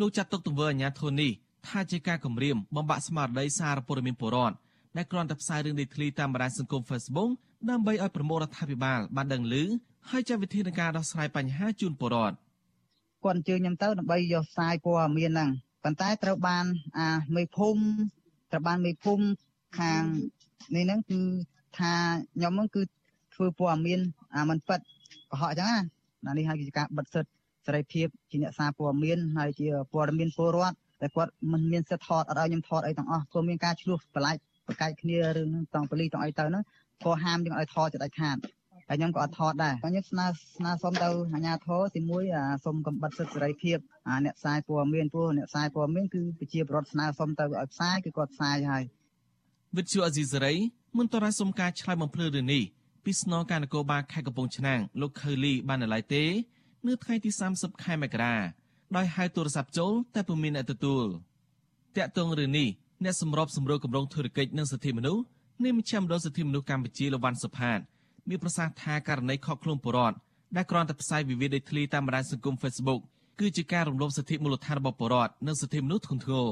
[0.00, 1.32] លោកចាត់ទុកទង្វើអាជ្ញាធរនេះ
[1.68, 4.56] ថាជាការគំរាមបំបាក់ស្មារតីសារព័ត៌មានពលរដ្ឋ
[4.96, 7.30] ដែលគ្រាន់តែផ្សាយរឿងដីធ្លីតាមបណ្ដាញសង្គម Facebook
[7.70, 9.54] ដើម្បីឲ្យប្រមូលរដ្ឋាភិបាលបានដឹងឮ
[10.10, 12.36] ហើយចាត់វិធានការដោះស្រាយបញ្ហាជូនពលរដ្ឋ
[13.24, 15.50] គាត់អញ្ជើញខ្ញុំទៅដើម្បីយកផ្សាយព័ត៌មានហ្នឹង
[15.84, 16.64] ប៉ុន្តែត្រូវបាន
[16.98, 17.82] អាមេភូមិ
[18.50, 19.24] ត្រូវបានមេភូមិ
[19.78, 20.02] ខាង
[20.74, 21.20] នេះហ្នឹងគឺ
[21.78, 21.92] ថា
[22.34, 22.82] ខ្ញុំហ្នឹងគឺ
[23.34, 24.00] ធ្វើព័ត៌មាន
[24.36, 24.80] អាមិនប៉ិត
[25.30, 25.68] កុហកអញ្ចឹង
[26.26, 27.30] ណានេះហើយគឺជាការបិទសិទ្ធ
[27.66, 34.40] សេរីភាពជាអ្នកសារព័ត៌មានហើយជាព័ត៌មានពលរដ្ឋតែគាត់មិនមានសិទ្ធថតអត់ឲ្យខ្ញុំថតអីទាំងអស់ព្រោះមានការឆ្លោះបន្លាច់
[34.72, 36.64] ប្រកែកគ្នារឿងតង់ប៉ូលីសតង់អីទៅហ្នឹង
[37.04, 38.36] ក៏ហាមយើងឲ្យថតចិត្តឲ្យខាត
[38.88, 42.24] ហើយខ្ញុំក៏អត់ថតដែរខ្ញុំស្នើស្នើសុំទៅអាជ្ញាធរទីមួយ
[42.64, 43.78] សុំកំបិតសិទ្ធិសេរីភាព
[44.24, 48.82] អ្នកផ្សាយព័ត៌មានព្រោះអ្នកផ្សាយព័ត៌មានគឺប្រជាពលរដ្ឋស្នើសុំទៅឲ្យផ្សាយគឺគាត់ផ្សាយហើយ
[49.76, 50.54] វិទ្យុអេស៊ីសេរី
[50.98, 52.62] មិនតរសុំការឆ្លើយបំភ្លឺរឿងនេះ
[53.04, 56.24] ពីស្នងការនគរបាលខេត្តកំពង់ឆ្នាំងលោកខឺលីបាននៅឡើយទេ
[56.86, 58.34] នៅថ្ងៃទី30ខែមករា
[58.96, 61.04] ដោយហៅទូរស័ព្ទចូលតែពុំមានអ្នកទទួល
[61.96, 62.68] តាក់ទងរឿងនេះ
[63.04, 65.22] អ្នកសម្របសម្រួលគម្រោងធុរកិច្ចនិងសិទ្ធិមនុស្ស
[65.64, 67.78] នៃមជ្ឈមណ្ឌលសិទ្ធិមនុស្សកម្ពុជាលវ៉ាន់សុផាត
[68.28, 70.16] មានប្រសាសន៍ថាករណីខកខ្លួនបុរដ្ឋ
[70.56, 73.00] ដែលគ្រាន់តែផ្សាយវិវាទដីធ្លីតាមបណ្ដាញសង្គម Facebook
[73.40, 76.48] គឺជាការរំលោភសិទ្ធិមូលដ្ឋានរបស់បុរដ្ឋនិងសិទ្ធិមនុស្សធ្ងន់ធ្ងរ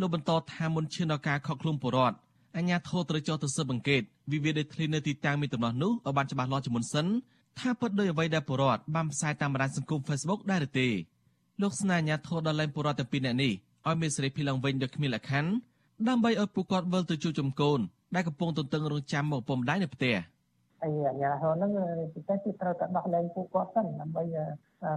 [0.00, 2.16] លោកបន្តថាមុនឈានដល់ការខកខ្លួនបុរដ្ឋ
[2.56, 7.06] អញ្ញាធរត្រូវចោទទៅស៊ើបអង្កេតវិវាទដីធ្លីនៅទីតាំងមានដំណោះនោះឲ្យបានច្បាស់លាស់ជាមុនសិន
[7.58, 10.88] ថាពិតដោយអ្វីដែលបុរដ្ឋបានផ្សាយតាមបណ្ដាញសង្គម Facebook ដែរឬទេ
[11.62, 13.52] លោកស្នើអាញាធរដល់លែងបុរដ្ឋទាំងពីរនាក់នេះ
[13.86, 15.50] ឲ្យមានសេរីភាពឡើងវិញដោយគ្មានលក្ខខណ្ឌ
[16.08, 17.80] ដើម្បីឲ្យពួកគាត់វិលទៅជួបជុំកូន
[18.14, 20.14] ដែលកំពុងទន្ទឹងរង់ចាំមកពុំដៃនៅផ្ទះ
[20.86, 21.72] ហើយអាជ្ញាធរហ្នឹង
[22.14, 24.24] ពិសេសគឺត្រូវតែដោះលែងពួកគាត់សិនដើម្បី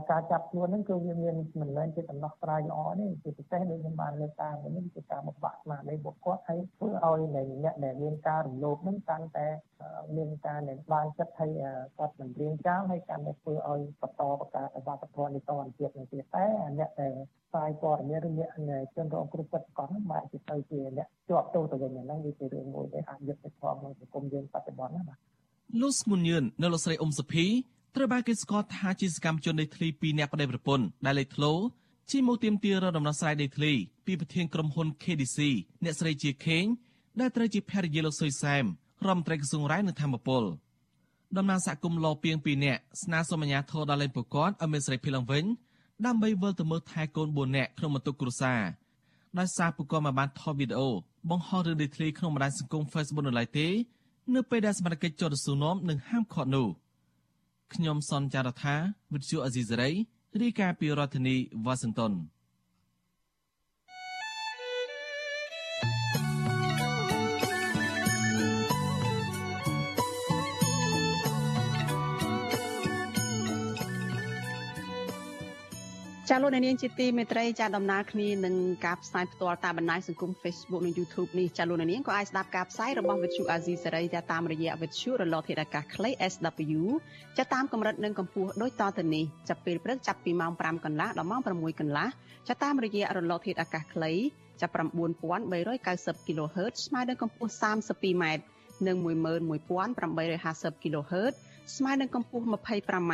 [0.10, 9.48] ការចាប់ខ្លួនហ្នឹងគឺវាមានមិនមែនជាដំណោះស្រាយល្អទេជាពិសេសដូចខ្ញុំបានលើកតាមនេះគឺការបំបាក់ស្មារតីពួកគាត់ហើយធ្វើឲ្យអ្នកដែលមានការរំលោភហ្នឹងកាន់តែ
[10.18, 11.52] មានការដែលបានចិត្តហើយ
[11.98, 16.46] គាត់មិនរៀងចោលហើយកាន់តែធ្វើឲ្យបន្តបង្កើតអវត្តធម៌នេះតទៅទៀតនឹងទៀតតែ
[16.80, 17.14] អ្នកដែល
[17.50, 18.50] ផ្សាយព័ត៌មានឬអ្នក
[18.96, 25.20] ជនរងគ្រោះពិតប្រាកដហ្នឹងបែរជាទៅជាអ្នកជាប់ទោសទៅវិញហ្នឹងវាជារឿងមួយដែលអាចយុត្តិធម៌ក្នុងសង្គមយើងបច្ចុប្បន្នណាបាទ
[25.78, 27.46] លោកស្មុនញឿននៅលោកស្រីអ៊ុំសុភី
[27.96, 31.54] ត្រូវបានគេស្គាល់ថាជាសកម្មជនដីធ្លីពីរនាក់ប្តីប្រពន្ធដែលលេចធ្លោ
[32.12, 33.74] ជិះមកទៀមទារដំណោះស្រាយដីធ្លី
[34.06, 35.38] ពីប្រធានក្រុមហ៊ុន KDC
[35.84, 36.66] អ្នកស្រីជាខេង
[37.20, 38.64] ដែលត្រូវជាភរិយាលោកសុយសែម
[39.06, 40.44] រដ្ឋមន្ត្រីក្រសួងរាយនឹងធម្មពល
[41.38, 45.44] ដំណាងសហគមន៍លោពីង2នាក់ស្នើសុំអាជ្ញាធរដល់លេងប្រកាសឲ្យមានសេរីភាពឡើងវិញ
[46.06, 48.62] ដើម្បីវិលទៅមើលថែកូន4នាក់ក្នុងបន្ទុកគ្រួសារ
[49.40, 50.90] ដោយសារពួកគាត់មកបានថតវីដេអូ
[51.30, 53.68] បង្ហោះរឿងដីធ្លីក្នុងបណ្ដាញសង្គម Facebook នៅឡើយទេ
[54.36, 56.68] នៅពេលដែលសមាជិកជាប់ស៊ូនោមនឹងហាមឃាត់នោះ
[57.74, 58.76] ខ្ញុំសនចាររថា
[59.14, 59.90] វិទ្យុអេស៊ីសេរី
[60.42, 62.14] រាយការណ៍ពីរដ្ឋធានីវ៉ាស៊ីនតោន
[76.34, 78.56] ចាលោកនាងជាទីមេត្រីចាដំណើរគ្នានឹង
[78.86, 86.82] ការផ្សាយផ្ទាល់តាមបណ្ដាញសង្គម Facebook និង YouTube នេះចាលោកនាងក៏អាចស្ដាប់ការផ្សាយរបស់ Vuthu Azizi សេរីតាមរយៈ Vuthu រលកធាតុអាកាសខ្លី SW
[87.38, 92.08] ចាតាមកម្រិតនិងកម្ពស់ដូចតទៅនេះចាប់ពេលព្រឹកចាប់ពីម៉ោង5កន្លះដល់ម៉ោង6កន្លះ
[92.48, 94.12] ចាតាមរយៈរលកធាតុអាកាសខ្លី
[94.62, 98.26] ចាប់9390 kHz ស្មើនឹងកម្ពស់ 32m
[98.88, 101.34] និង11850 kHz
[101.76, 103.14] ស្មើនឹងកម្ពស់ 25m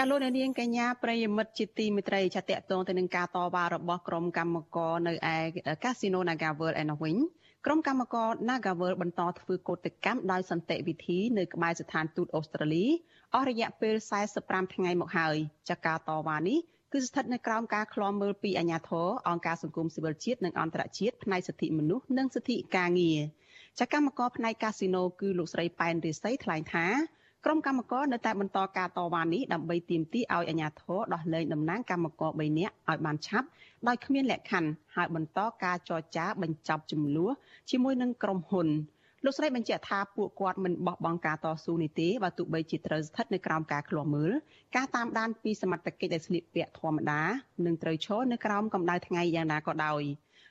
[0.00, 5.36] ចាលោកនាងកញ្ញាប្រិយមិត្តជាទីមេត្រីចាតកតងទៅនឹងការតវ៉ារបស់ក្រុមកម្មករនៅឯ
[5.84, 7.16] កាស៊ីណូ Naga World ឯនោះវិញ
[7.66, 12.86] ក្រុមកម្មករ Naga World បន្តធ្វើកោតកម្មដោយសន្តិវិធីនៅក្បែរស្ថានទូតអូស្ត្រាលី
[13.34, 13.94] អស់រយៈពេល
[14.34, 15.36] 45ថ្ងៃមកហើយ
[15.68, 16.58] ចាការតវ៉ានេះ
[16.92, 23.20] គឺស្ថិតនៅក្រោមការឃ្លាំមើលពីអាជ្ញាធរអង្គការសង្គមស៊ីវិលជាតិនិងអន្តរជាតិផ្នែកសិទ្ធិមនុស្សនិងសិទ្ធិការងារ
[23.78, 26.86] ចាកម្មករផ្នែកកាស៊ីណូគឺលោកស្រីប៉ែនរិស័យថ្លែងថា
[27.50, 33.46] ក្រុមកម្មករនៅតែបន្តការតវ៉ានេះដើម្បីទាមទារឲ្យអាជ្ញាធរដោះលែងតំណាងកម្មករ3នាក់ឲ្យបានឆាប់
[33.88, 37.32] ដោយគ្មានលក្ខខណ្ឌហើយបន្តការចរចាបញ្ចប់ចំនួន
[37.70, 38.68] ជាមួយនឹងក្រុមហ៊ុន
[39.24, 44.32] លោកស្រីបញ្ជាក់ថាពួកគាត់មិនបោះបង់ការតស៊ូនេះទេបើទោះបីជាត្រូវស្ថិតនៅក្រោមការឃ្លាំមើល
[44.76, 47.22] ការតាមដានពីសមត្ថកិច្ចដែលស្លៀកពាក់ធម្មតា
[47.66, 50.02] និងត្រូវឈរនៅក្រោមកម្ដៅថ្ងៃយ៉ាងណាក៏ដោយ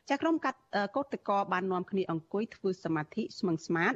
[0.10, 0.60] ចាក្រុមកាត់
[0.96, 3.94] កោតកោបាននាំគ្នាអង្គុយធ្វើសមាធិស្មឹងស្មាត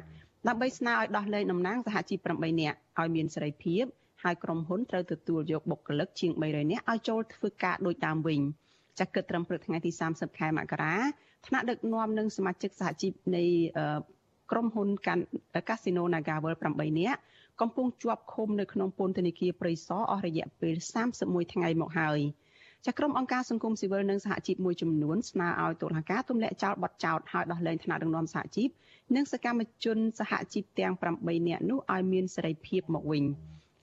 [0.48, 3.84] ដើម្បីស្នើឲ្យដោះលែងតំណាងសហជីព8នាក់ឲ្យមានសេរីភាព
[4.22, 8.40] ហើយក្រុមហ៊ុនត្រូវទទួលយកបុគ្គលិកជាង300នាក់ឲ្យចូលធ្វើការដូចដើមវិញ
[8.98, 10.96] ចាក់គិតត្រឹមព្រឹកថ្ងៃទី30ខែមករា
[11.46, 13.44] ថ្នាក់ដឹកនាំនិងសមាជិកសហជីពនៃ
[14.50, 14.88] ក្រុមហ៊ុន
[15.68, 17.20] កាស៊ីណូ Nagavel 8នាក់
[17.60, 20.74] កំពុងជាប់ឃុំនៅក្នុងពន្ធនាគារព្រៃសរអស់រយៈពេល
[21.14, 22.20] 31ថ្ងៃមកហើយ
[22.86, 28.68] ចាក្រុមអង្គការសង្គមស៊ីវិលនិងសហជីពមួយចំនួនស្នើឲ្យតុលាការទម្លាក់ចោលបទចោទឲ្យដោះលែងថ្នាក់ដឹកនាំសហជីព
[29.16, 33.24] និងសកម្មជនសហជីពទាំង8នាក់នោះឲ្យមានសេរីភាពមកវិញ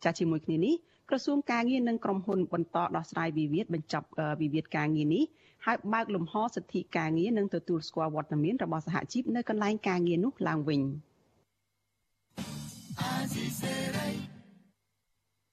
[0.04, 0.76] ចាជាមួយគ្នានេះ
[1.10, 4.08] ក្រសួងការងារនិងក្រុមហ៊ុនបន្តដោះស្រាយវិវាទបញ្ចប់
[4.42, 5.24] វិវាទការងារនេះ
[5.66, 10.82] ហើយបើកលំហសិទ្ធិការងារនិងទទួលស្គាល់វត្តមានរបស់សហជីពនៅកន្លែងការងារនោះឡើងវិញ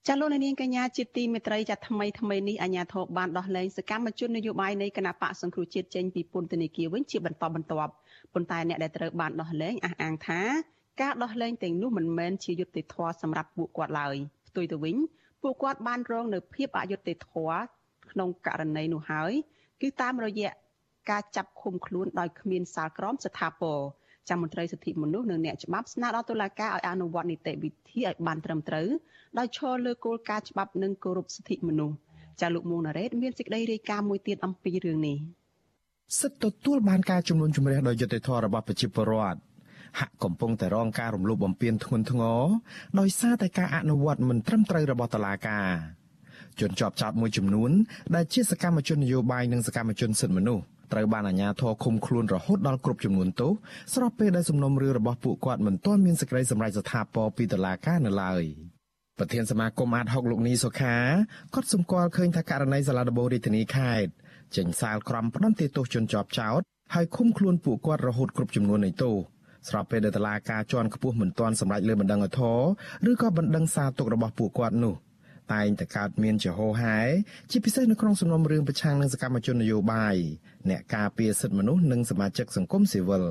[0.09, 7.93] ចាលោកនាងកញ្ញាជាទីមេត្រីចាថ្មីថ្មីនេះអាញាធរបានដោះលែងសកម្មជននយោបាយនៃគណៈបកសង្គ្រោះជាតិចេញពីពន្ធនាគារវិញជាបន្តបន្ទាប់
[8.33, 10.41] ប៉ុន្តែអ្នកដែលត្រូវបានដោះលែងអះអាងថា
[11.01, 14.15] ការដោះលែងទាំងនោះមិនមែនជាយុត្តិធម៌សម្រាប់ពួកគាត់ឡើយ
[14.47, 14.95] ផ្ទុយទៅវិញ
[15.41, 17.57] ពួកគាត់បានរងនៅភាពអយុត្តិធម៌
[18.11, 19.31] ក្នុងករណីនោះហើយ
[19.81, 20.51] គឺតាមរយៈ
[21.09, 23.79] ការចាប់ឃុំខ្លួនដោយគ្មានសាលក្រមស្ថាពរ
[24.29, 28.87] ចាំមន្ត្រីសិទ្ធិមនុស្សនិងអ្នកច្បាប់ស្នើដល់តុលាការឲ្យអនុវត្តនីតិវិធីឲ្យបានត្រឹមត្រូវ
[29.39, 31.95] ដោយឈរលើគោលការណ៍ច្បាប់និងគោរពសិទ្ធិមនុស្ស
[32.41, 35.17] ចាលោកមួងណារ៉េតមានសេចក្តីរាយការណ៍មួយទៀតអំពីរឿងនេះ
[36.21, 39.39] សិទ្ធិទទួលបានការជំនុំជម្រះដោយយុត្តិធម៌របស់ប្រជាពលរដ្ឋ
[39.99, 42.41] ហាក់កំពុងតែរងការរំលោភបំពានធ្ងន់ធ្ងរ
[42.99, 45.67] ដោយសារតែការអនុវត្តមិនត្រឹមត្រូវរបស់តុលាការ
[46.59, 47.71] ជនជាប់ចោតមួយចំនួន
[48.15, 53.51] ដែលជាសកម្មជននយោបាយនិងសកម្មជនសិទ្ធិមនុស្ស ត្រូវបានអាជ្ញាធរឃុំខ្លួនរហូតដល់គ្រប់ចំនួនទោស
[53.93, 58.43] ស្របពេលដែលសំណុំរឿងរបស់ពួកគាត់មិនទាន់មានសេចក្តីសម្រេចស្ថាពរពីតុលាការនៅឡើយ
[59.17, 60.95] ប្រធានសមាគមអាត6លោកនីសុខា
[61.55, 64.11] ក៏សម្គាល់ឃើញថាករណីសាលាដំបងរាជធានីខេត្ត
[64.55, 66.61] ចេញសាលក្រមផ្ដន្ទាទោសជនជាប់ចោត
[66.93, 69.15] ហើយឃុំខ្លួនពួកគាត់រហូតគ្រប់ចំនួននៃទោស
[69.69, 72.59] ស្របពេលដែលតុលាការជាន់ខ្ពស់មិនទាន់សម្រេចលើបណ្ដឹងអធរ
[73.11, 74.93] ឬក៏បណ្ដឹងសារទុករបស់ពួកគាត់នោះ
[75.53, 76.97] តែងតែកើតមានជាហោហែ
[77.51, 80.15] ជាពិសេសនៅក្នុងសំណុំរឿងប្រឆាំងនឹងសកម្មជននយោបាយ
[80.69, 83.23] អ្នកការពារសិទ្ធិមនុស្សនិងសមាជិកសង្គមស៊ីវិល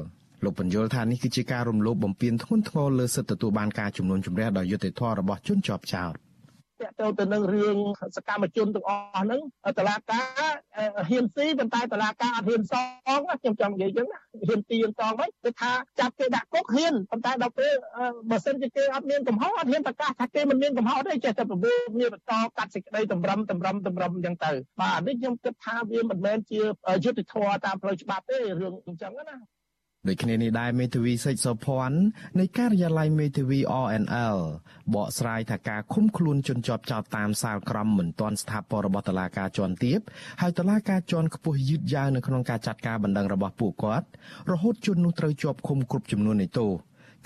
[0.45, 6.15] លោកបញ្យល់ថានេះគឺជាការរំលោភបំពានធ្ងន់ធ្ងរលើសិទ្ធិទទួលបានការជំនុំជម្រះដោយយុត្តិធម៌របស់ជនជាប់ចោទ
[6.81, 7.77] តកតទៅនឹងរឿង
[8.17, 9.41] សកម្មជនទាំងអស់ហ្នឹង
[9.79, 10.27] តឡាការ
[11.09, 12.75] ហ៊ានស៊ីប៉ុន្តែតឡាការអត់ហ៊ានស
[13.17, 17.73] ងខ្ញុំចង់និយាយចឹងណាហ៊ានទីសងវិញគឺថាចាប់គេដាក់គុកហ៊ានប៉ុន្តែដល់ពេល
[18.31, 26.61] បើសិនជាគេអត់មានកំហុសអត់ហ៊ានប្រកាសថាគេមិនមានកំហុសទេចេះតែប្រមូលគ្នាបន្តកាត់សេចក្តីតម្រឹមតម្រឹមតម្រឹមចឹងទៅបាទនេះខ្ញុំគិតថាវាមិនមែនជា
[27.05, 29.37] យុត្តិធម៌តាមផ្លូវច្បាប់ទេរឿងអញ្ចឹងណា
[30.09, 31.99] ដូចគ្នានេះដែរមេធាវីសេចសុភ័ណ្ឌ
[32.41, 34.39] នៃការិយាល័យមេធាវី RNL
[34.95, 40.01] បកស្រាយថាការឃុំខ្លួនជនជាប់ចោតតាមសាលក្រមមិនទាន់ស្ថាពររបស់តុលាការជាន់ទាប
[40.41, 44.07] ហើយតុលាការជាន់ខ្ពស់យឺតយ៉ាវនៅក្នុងការចាត់ការបណ្ដឹងរបស់ពួកគាត់
[44.53, 46.71] រហូតជននោះត្រូវជាប់ឃុំគ្រប់ចំនួននៃទោស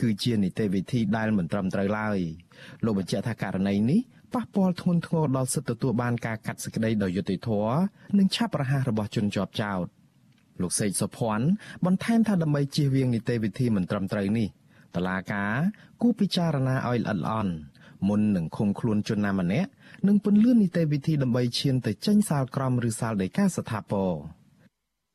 [0.00, 2.18] គឺជានីតិវិធីដែលមិនត្រឹមត្រូវឡើយ
[2.84, 4.00] លោកបញ្ជាក់ថាករណីនេះ
[4.34, 7.74] ប៉ះពាល់ធ្ងន់ធ្ងរដល់សិទ្ធិទទួលបានការកាត់សេចក្តីដោយយុត្តិធម៌
[8.18, 9.86] និងឆាប់រហ័សរបស់ជនជាប់ចោត
[10.62, 11.46] លោកសេកសុភ័ណ្ឌ
[11.84, 14.48] បន្ថែមថាដើម្បីជៀសវាងនីតិវិធីមិនត្រឹមត្រូវនេះ
[14.94, 15.54] តឡាការ
[16.02, 17.54] គូពិចារណាឲ្យល្អិតល្អន់
[18.08, 19.70] មុននឹងឃុំខ្លួនជនណាម្នាក់
[20.06, 24.12] និងពន្លឿននីតិវិធីដើម្បីឈានទៅចេញសាលក្រមឬសាលដីកាស្ថាពរ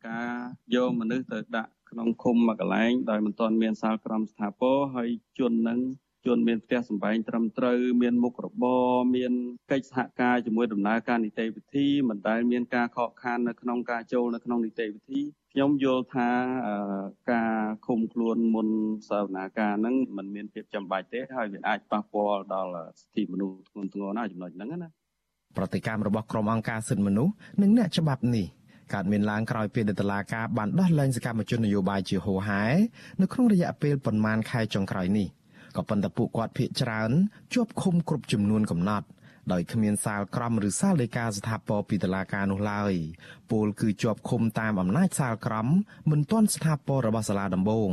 [0.07, 0.35] ការ
[0.75, 5.79] យកមនុស្សទៅដាក់ក្នុងឃុំមួយកន្លែងដោយមិនទាន់មានសាលក្រមស្ថាពរហើយជននឹង
[6.27, 9.33] ជនមានផ្ទះសម្បែងត្រឹមត្រូវមានមុខរបរមាន
[9.71, 15.21] កិច្ចសហការជាមួយដំណើរការនីតិវិធីមិនដែលមានការខកខាននៅក្នុងការចូលនៅក្នុងនីតិវិធី
[15.53, 16.29] ខ្ញុំយល់ថា
[17.31, 17.55] ការ
[17.87, 18.67] ឃុំខ្លួនមុន
[19.09, 24.89] សវនាការហ្នឹងมันមានភាពចាំបាច់ទេហើយវាអាចប៉ះពាល់ដល់សិទ្ធិមនុស្សធ្ងន់ធ្ងរណាស់ចំណុចហ្នឹងណា
[25.57, 28.45] ប្រតិកម្មរបស់ក្រុមអង្គការសិទ្ធិមនុស្សនិងអ្នកច្បាប់នេះ
[28.93, 32.63] កើតមានឡើងក្រោយពេលដែលតុលាការបានដោះលែងសកម្មជននយោបាយជាហូហែ
[33.21, 35.27] នៅក្នុងរយៈពេលប្រមាណខែចុងក្រោយនេះ
[35.75, 37.11] ក៏ប៉ុន្តែពួកគាត់ភ័យច្រើន
[37.53, 39.07] ជាប់ឃុំគ្រប់ចំនួនកំណត់
[39.53, 42.93] ដោយគ្មានសាលក្រមឬសាលដីកាស្ថាពរពីតុលាការនោះឡើយ
[43.51, 45.67] ពលគឺជាប់ឃុំតាមអំណាចសាលក្រម
[46.11, 47.89] មិនទាន់ស្ថាពររបស់សាលាដំបង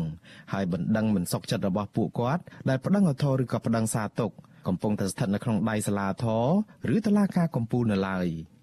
[0.52, 4.30] ហើយបណ្ដឹងមិនសុខចិត្តរបស់ពួកគាត់ដែលប្តឹងអធរឬក៏ប្តឹងសារទុក
[4.68, 6.26] កំពុងតែស្ថិតនៅក្នុងដៃសាលាធ
[6.88, 8.28] រឬតុលាការកំពូលនៅឡើយ។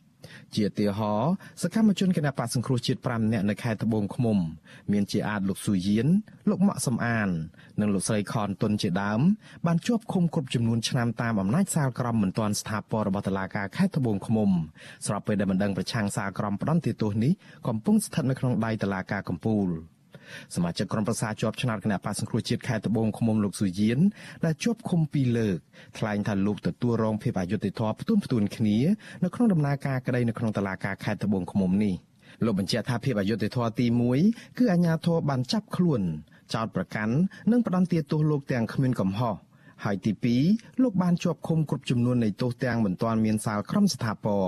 [0.56, 1.14] ជាទីហោ
[1.62, 4.38] សកម្មជនគណបកសង្គ្រោះជាតិ5នាក់នៅខេត្តត្បូងឃ្មុំ
[4.92, 6.08] មានជាអាចលោកស៊ូយៀន
[6.50, 7.30] លោកម៉ាក់សំអាន
[7.80, 9.22] និងលោកស្រីខនតុនជាដើម
[9.66, 14.50] បានជាប់ឃុំគ្រប់ចំនួនឆ្នាំតាមអំណាចសាលក្រមមិនទាន់ស្ថាពររបស់តុលាការខេត្តត្បូងឃ្មុំ
[15.06, 17.32] ស្របពេលដែលមិនដឹងប្រឆាំងសាលក្រមផ្ដន្ទាទោសនេះ
[17.68, 19.70] កំពុងស្ថិតនៅក្នុងដៃតុលាការកំពូល។
[20.56, 24.00] សមាជិកក្រុមប្រឹក្សាជាប់ឆ្នោតគណៈបក្សសង្គ្រោះជាតិខេត្តត្បូងឃ្មុំលោកស៊ូយៀន
[24.46, 25.58] ដែលជាប់ឃុំពីរលើក
[25.98, 28.78] ថ្លែងថាលោកទទួលរងភាពអយុត្តិធម៌ផ្ទួនផ្ទួនគ្នា
[29.24, 31.96] នៅក្នុងដំណើរការក្តីនៅក្នុងតុលាការខេត្តត្បូងឃ្មុំនេះ
[32.46, 33.86] លោកបញ្ជាក់ថាភាពអយុត្តិធម៌ទី
[34.22, 36.02] 1គឺអាជ្ញាធរបានចាប់ខ្លួន
[36.54, 37.16] ចោតប្រកាន់
[37.52, 39.36] និងផ្ដន្ទាទោសលោកទាំងគ្មានកំហុស
[39.84, 40.14] ហើយទី
[40.48, 44.48] 2លោកបានជាប់ឃុំគ្រប់ចំនួននៃទោសទាំងមិនទាន់មានសាលក្រមស្ថាពរ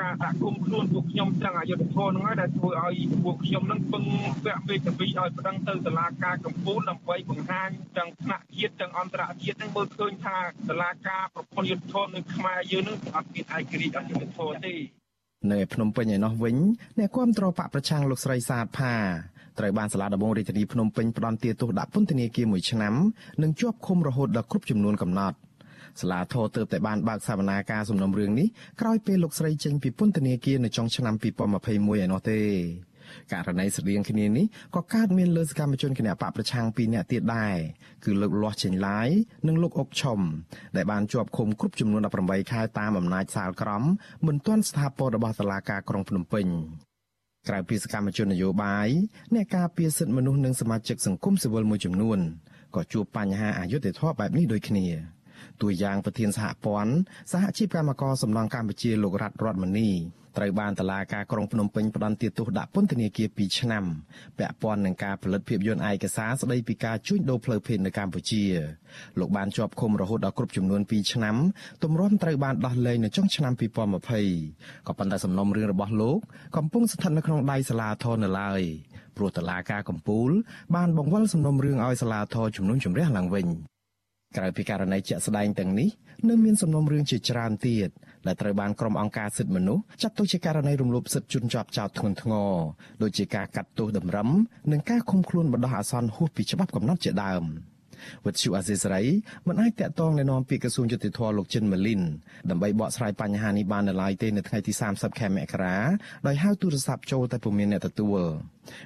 [0.00, 4.04] ការដាក់គុំខ្លួនពួកខ្ញុំទាំងអយុធធនហ្នឹងហើយដែលធ្វើឲ្យពួកខ្ញុំនឹងពឹង
[4.44, 10.36] ពាក់ពេកទៅពីឲ្យប្តឹងទៅតុលាការកំពូលដើម្បីបង្ហាញទាំងថ្នាក់ជាតិទាំងអន្តរជាតិហ្នឹងមើលឃើញថា
[10.68, 14.74] តុលាការប្រព័ន្ធយុទ្ធធននៅខ្មែរយើងនឹងអត់មានឯករាជ្យអយុធធនទេ
[15.52, 16.56] នៅភ្នំពេញឯណោះវិញ
[16.98, 18.94] អ្នកគាំទ្របកប្រឆាំងលោកស្រីសាទផា
[19.58, 22.94] ត្រូវបានសាលាដំបងរាជធានីភ្នំពេញផ្តន្ទាទោសដាក់ពន្ធនាគារមួយឆ្នាំ
[23.42, 25.36] និងជាប់ឃុំរហូតដល់គ្រប់ចំនួនកំណត់
[26.00, 28.48] សាលាធរទើបតែបានបើកសវនាការសំណុំរឿងនេះ
[28.80, 32.40] ក្រោយពេលលោកស្រីចេញពីពន្ធនាគារនៅចុងឆ្នាំ2021ឯណោះទេ
[33.32, 37.56] ករណីស្តៀងគ្នានេះក៏កើតមានលើសកម្មជនគណៈបកប្រឆាំងពីរនាក់ទៀតដែរ
[38.04, 39.08] គឺលោកលាស់ចេញឡាយ
[39.46, 40.20] និងលោកអុកឈុំ
[40.76, 43.82] ដែលបានជាប់ឃុំគ្រប់ចំនួន18ខែតាមអំណាចសាលក្រម
[44.26, 46.46] មិនទាន់ស្ថាពររបស់តុលាការក្រុងភ្នំពេញ
[47.48, 48.88] ក្រៅពីសកម្មជននយោបាយ
[49.34, 52.18] អ្នកការពារសិទ្ធិមនុស្សនិងសមាជិកសង្គមស៊ីវិលមួយចំនួន
[52.74, 54.86] ក៏ជួបបញ្ហាអយុត្តិធម៌បែបនេះដូចគ្នា។
[55.62, 56.94] តួយ៉ាងប្រធានសហព័ន្ធ
[57.32, 59.90] សហជីពកម្មករសំណង់កម្ពុជាលោករតរតមនី
[60.38, 63.84] ត្រូវបានតឡាការក្រុងភ្នំពេញផ្តន្ទាទោសដាក់ពន្ធនាគារ2ឆ្នាំ
[64.38, 68.42] ពាក់ព័ន្ធនឹងការផលិតភាពយន្តឯកសារស្តីពីការជួញដូរផ្លូវភេទនៅកម្ពុជា
[69.18, 71.36] លោកបានជាប់ឃុំរហូតដល់គ្រប់ចំនួន2ឆ្នាំ
[71.82, 76.18] ទម្រាំត្រូវបានដោះលែងនៅចុងឆ្នាំ2020ក៏ប៉ុន្តែសំណុំរឿងរបស់លោក
[76.56, 78.62] កំពុងស្ថិតនៅក្នុងដៃសាលាធរនៅឡើយ
[79.16, 80.30] ព្រោះតឡាការកំពូល
[80.76, 83.48] បានបង្វិលសំណុំរឿងឲ្យសាលាធរជំនុំជម្រះឡើងវិញ
[84.36, 85.88] ក្រៅពីករណីជាក់ស្ដែងទាំងនេះ
[86.28, 87.88] នៅមានសំណុំរឿងជាច្រើនទៀត
[88.26, 92.52] ដែលត្រូវបានក្រុមអង្គការសិទ្ធិមនុស្សចាត់ទុកជាករណីរំលោភសិទ្ធិជនជាប់ចោតធ្ងន់ធ្ងរ
[93.02, 94.28] ដូចជាការកាត់ទោសតម្រឹម
[94.72, 97.44] និងការឃុំខ្លួនបណ្ដោះអាសន្នហួសពីច្បាប់កំណត់ជាដើម។
[98.26, 99.04] វិទ្យុអាស៊ីសេរី
[99.48, 102.02] មិនអាចតាក់ទងណែនាំពីក្រសួងយុតិធធលោកចិនម៉ាលីន
[102.50, 105.76] ដើម្បីបកស្រាយបញ្ហានេះបាននៅឡើយទេនៅថ្ងៃទី30ខែមករា
[106.26, 108.20] ដោយហៅទូរស័ព្ទចូលតែពុំមានអ្នកទទួល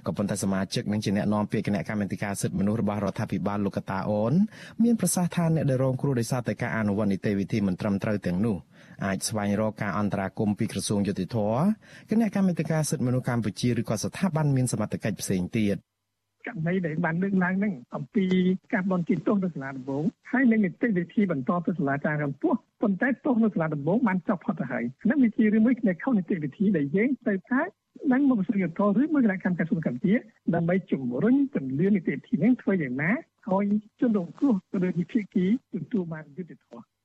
[0.06, 4.32] ក៏ប៉ុន្តែសមាជិកនិងជាអ្នកនាំពាក្យគណៈកម្មាធិការសិទ្ធិមនុស្សរបស់រដ្ឋាភិបាលលោកកតាអូន
[4.82, 8.56] មានប្រសាសន៍ថាអ្នកដែលរងគ្រោះដោយសារតែការអនុវត្តនីតិវិធីមិនត្រឹមត្រូវទាំងនោះ
[9.04, 11.38] អាចស្វែងរកការអន្តរាគមន៍ពីក្រសួងយុតិធធ
[12.10, 15.76] គណៈកម្មាធិការសិទ្ធិមនុស្សកម្ពុជាឬក៏ស្ថាប័នមានសមត្ថកិច្ចផ្សេងទៀត
[16.49, 18.24] ករណីដែលបានលើកឡើងហ្នឹងអំពី
[18.72, 27.62] ការបនជិះទោសនៅសាលាដំបងហើយនឹងនីតិវិធីបន្តទៅសាលាការកម្ពុជាប៉ុន្តែទោសនៅសាលាដំបងបានចប់ផុតទៅហើយនេះវាជារឿងមួយនៃខុសនីតិវិធីដែលយើងត្រូវតែ
[28.12, 30.14] នឹងមកស្រីធរឬមកគណៈកម្មការសុខកម្ពុជា
[30.55, 33.11] ដើម្បីជំរុញពន្លឿននីតិវិធីនេះធ្វើយ៉ាងណា
[33.51, 33.64] ឲ្យ
[34.01, 36.97] ជនរងគ្រោះទៅលើវិធីគីទទួលបានយុត្តិធម៌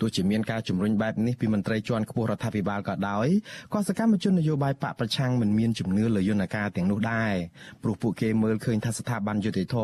[0.00, 3.26] ទោះជាមានការជំរុញបែបនេះពីមន្ត្រីជាន់ខ្ពស់រដ្ឋាភិបាលក៏ដោយ
[3.72, 7.34] ក៏សកម្មជននយោបាយបកប្រឆាំងមិនមានជំនឿលើយន្តការទាំងនោះដែរ
[7.82, 9.76] ព្រោះពួកគេមើលឃើញថាស្ថាប័នយុតិធធ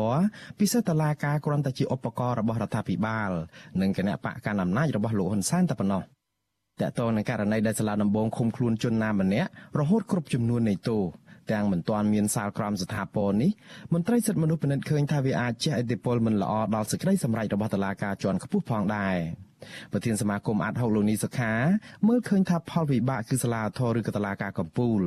[0.59, 3.31] ពិសេសតឡាការគ្រាន់តែជាឧបករណ៍របស់រដ្ឋាភិបាល
[3.81, 6.01] និងគណៈបកកណ្ដាលអំណាចរបស់លោកហ៊ុនសែនតែប៉ុណ្ណោះ
[6.81, 9.49] តកតងនឹងករណីដែលសាលាដំបងឃុំខ្លួនជនណាម្នាក់
[9.79, 11.03] រហូតគ្រប់ចំនួននៃទោស
[11.51, 13.51] ទាំងមិនទាន់មានសាលក្រមស្ថាពរនេះ
[13.93, 19.17] មន្ត្រីសិទ្ធិមនុស្សពិនិត្យឃើញថាវាអាចជះឥទ្ធិពលមិនល្អដល់សេចក្តីសម្រេចរបស់តុលាការជាន់ខ្ពស់ផងដែរ។
[19.91, 21.53] ប្រធានសមាគមអាត់ហុកលោកនីសុខា
[22.07, 25.01] មើលឃើញថាផលវិបាកគឺសាលាធរឬក៏តឡាការកំពូល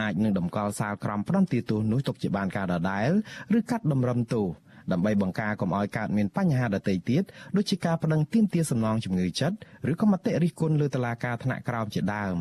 [0.00, 3.10] អាចនឹងដំកល់សាលក្រមផ្ដន្ទាទោសនោះទុកជាបានការដដែល
[3.58, 4.46] ឬកាត់តម្រឹមទោស
[4.92, 7.22] ដើម្បីបង្ការកុំឲ្យកើតមានបញ្ហាដទៃទៀត
[7.56, 9.56] ដូចជាការប្តឹងទាមទារសំណងជំងឺចិត្ត
[9.90, 12.38] ឬក៏មតិរិះគន់លើតឡាការថ្នាក់ក្រោមជាដើម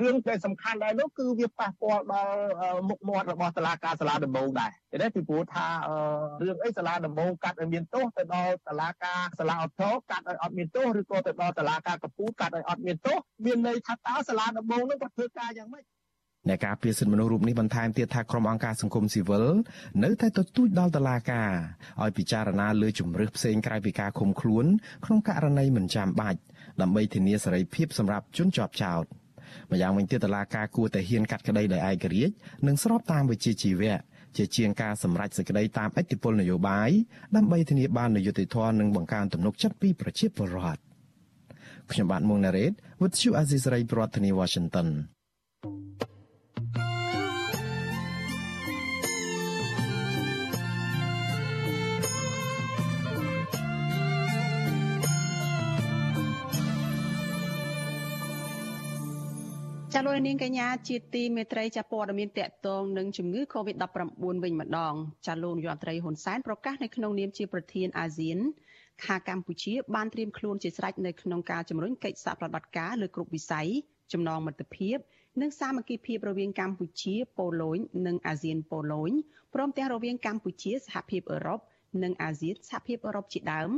[0.00, 4.70] រឿងដែលសំខាន់ដែរនោះគឺវាប៉ះពាល់ដល់មុខមាត់របស់តឡាការសាលាដំបងដែរ
[5.02, 5.66] ទេពីព្រោះថា
[6.42, 15.84] រឿងអីសាលាដំបងកាត់ឲ្យមានទោសទៅដល់តឡាការសាលាអធរកាត់ឲ្យអត់មានទោសឬក៏ទៅដល់តឡាការកពូកាត់ឲ្យអត់មានទោសមានន័យថាតើសាលាដំបងនោះគាត់ធ្វើការយ៉ាងម៉េច
[16.48, 19.44] អ្នកការពារសិទ្ធិមនុស្សរូបនេះបន្ថែមទៀតថាក្រុមអង្គការសង្គមស៊ីវិល
[20.04, 21.52] នៅតែទទូចដល់តុលាការ
[22.02, 24.66] ឲ្យពិចារណាលើជំរើសផ្សេងក្រៅពីការឃុំខ្លួន
[25.04, 26.40] ក្នុងករណីមិនចាំបាច់
[26.80, 29.04] ដើម្បីធានាសេរីភាពសម្រាប់ជនជាប់ចោទ
[29.70, 32.34] ម្យ៉ាងវិញទៀតតុលាការគួរតែហ៊ានកាត់ក្តីដោយឯករាជ្យ
[32.66, 33.94] និងស្របតាមវិជ្ជាជីវៈ
[34.36, 36.90] ជាជាងការសម្រេចសេចក្តីតាមអធិបុលនយោបាយ
[37.36, 40.80] ដើម្បីធានាបាននូវយុត្តិធម៌និងបង្កើនទំនុកចិត្តពីប្រជាពលរដ្ឋ
[41.92, 44.88] ខ្ញុំបាទមុងណារ៉េត With you Azisari ប្រធានាទី Washington
[59.96, 63.84] ចាលោកនាងកញ្ញាជាទីមេត្រីចាព័ត៌មានតកតងនឹងជំងឺ Covid-19
[64.44, 64.94] វិញម្ដង
[65.26, 68.38] ចាលោកនាយរដ្ឋមន្ត្រីហ៊ុនសែនប្រកាសនៅក្នុងនាមជាប្រធានអាស៊ាន
[69.04, 73.68] ខាកម្ពុជាបានត្រៀមខ្លួនជាស្រេចនៅក្នុងការជំរុញកិច្ចសហប្រតិបត្តិការលើគ្រប់វិស័យ
[74.12, 74.96] ចំណងមិត្តភាព
[75.40, 79.10] និងសាមគ្គីភាពរវាងកម្ពុជាប៉ូឡូញនិងអាស៊ានប៉ូឡូញ
[79.54, 81.60] ព្រមទាំងរវាងកម្ពុជាសហភាពអឺរ៉ុប
[82.02, 83.70] និងអាស៊ានសហភាពអឺរ៉ុបជាដើម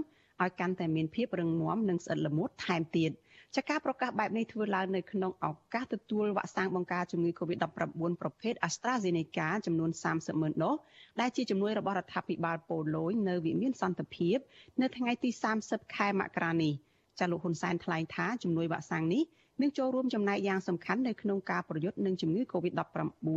[0.43, 3.13] ឲ្យកាន់តែមានភាពរឹងមាំនិងស្អិតល្មួតថែមទៀត។
[3.57, 10.77] ចាការប្រកាសបែបនេះធ្វើឡើងនៅក្នុងឱកាសទទួលវ៉ាក់សាំងបង្ការជំងឺ Covid-19 ប្រភេទ AstraZeneca ចំនួន30ម៉ឺនដូស
[11.21, 14.37] ដែលជាជំនួយរបស់រដ្ឋាភិបាលប៉ូឡូញនៅវិមានសន្តិភាព
[14.81, 15.31] នៅថ្ងៃទី
[15.63, 16.73] 30ខែមករានេះ
[17.19, 19.23] ចាលោកហ៊ុនសែនថ្លែងថាជំនួយវ៉ាក់សាំងនេះ
[19.63, 23.29] នឹងចូលរួមចំណែកយ៉ាងសំខាន់នៅក្នុងការប្រយុទ្ធនឹងជំងឺ Covid-19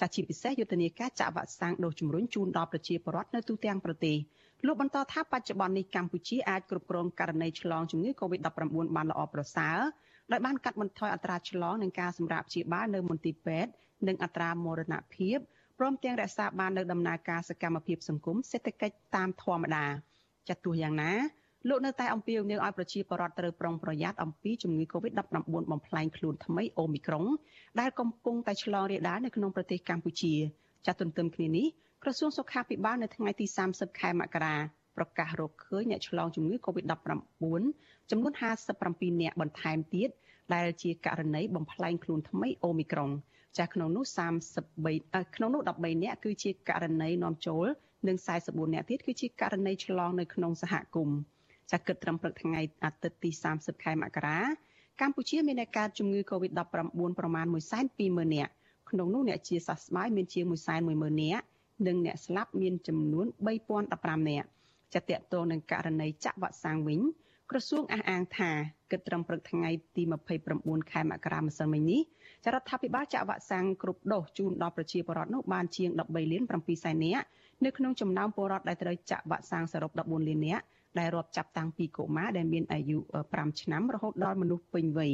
[0.00, 4.16] ចាជាពិសេសយុទ្ធនាការចាក់វ៉ាក់សាំងដូសជំរុញជូនដល់ប្រជាពលរដ្ឋនៅទូទាំងប្រទេស។
[4.66, 9.78] លោកបន្តថាបច្ចុប្បន្ននេះកម្ពុជាអាចគ្រប់គ្រងករណីឆ្លងជំងឺ Covid-19 បានល្អប្រសើរ
[10.32, 13.70] ដោយបានកាត់បន្ថយអត្រាឆ្លងនិងការសម្រាកព្យាបាលនៅមន្ទីរពេទ្យ
[14.08, 15.38] និងអត្រាមរណភាព
[15.78, 19.86] ព្រមទាំងរក្សាបាននៅដំណើរការសកម្មភាពសង្គមសេដ្ឋកិច្ចតាមធម្មតា
[20.48, 21.12] ចាត់ទោះយ៉ាងណា
[21.68, 25.36] លោកនៅតែអំពាវនាវឲ្យប្រជាពលរដ្ឋត្រូវប្រុងប្រយ័ត្នអំពីជំងឺ Covid-19
[25.72, 27.24] បំផ្លែងខ្លួនថ្មីអូមីក្រុង
[27.80, 30.34] ដែលកំពុងតែឆ្លងរាលដាលនៅក្នុងប្រទេសកម្ពុជា
[30.86, 31.66] ចាត់ទន្ទឹមគ្នានេះ
[32.06, 34.56] ក្រសួងសុខាភិបាលនៅថ្ងៃទី30ខែមករា
[34.96, 36.92] ប្រកាសរកឃើញអ្នកឆ្លងជំងឺ Covid-19
[38.10, 38.32] ចំនួន
[38.72, 40.08] 57អ្នកបន្ថែមទៀត
[40.54, 43.10] ដែលជាករណីបំផ្លែងខ្លួនថ្មីអូមីក្រុង
[43.58, 44.04] ចាស់ក្នុងនោះ
[44.70, 47.66] 33ក្នុងនោះ13អ្នកគឺជាករណីនាំចូល
[48.08, 51.18] និង44អ្នកទៀតគឺជាករណីឆ្លងនៅក្នុងសហគមន៍
[51.70, 54.38] ចាស់គិតត្រឹមព្រឹកថ្ងៃអាទិត្យទី30ខែមករា
[55.00, 56.60] កម្ពុជាមានអ្នកកើតជំងឺ Covid-19
[57.18, 57.46] ប្រមាណ
[57.90, 58.52] 120,000នាក់
[58.90, 60.44] ក្នុងនោះអ្នកជាសះស្បើយមានជាង
[60.84, 61.44] 110,000នាក់
[61.86, 63.26] និងអ្នកស្លាប់មានចំនួន
[63.76, 64.48] 3015នាក់
[64.94, 67.00] ចាតតងនឹងករណីចាក់វ៉ាក់សាំងវិញ
[67.50, 68.50] ក្រសួងអះអាងថា
[68.90, 70.02] គិតត្រឹមព្រឹកថ្ងៃទី
[70.46, 72.00] 29ខែមករាម្សិលមិញនេះ
[72.44, 77.24] ចរដ្ឋាភិបាលចាក់វ៉ាក់សាំងគ្រប់ដូសជូនដល់ប្រជាពលរដ្ឋនោះបានជាង13លាន7សែននាក់
[77.64, 80.64] នៅក្នុងចំណោមពលរដ្ឋដែលត្រូវចាក់វ៉ាក់សាំងសរុប14លាននាក់
[80.98, 82.98] ដែលរាប់ចាប់តាំងពីកុមារដែលមានអាយុ
[83.30, 85.12] 5ឆ្នាំរហូតដល់មនុស្សពេញវ័យ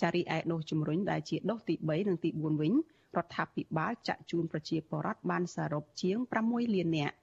[0.00, 2.72] ចារីឯដូសជំរុញដែលជាដូសទី3និងទី4វិញ
[3.18, 7.16] រដ្ឋាភិបាលចាក់ជូនប្រជាពលរដ្ឋបានសរុបជាង6លាននាក់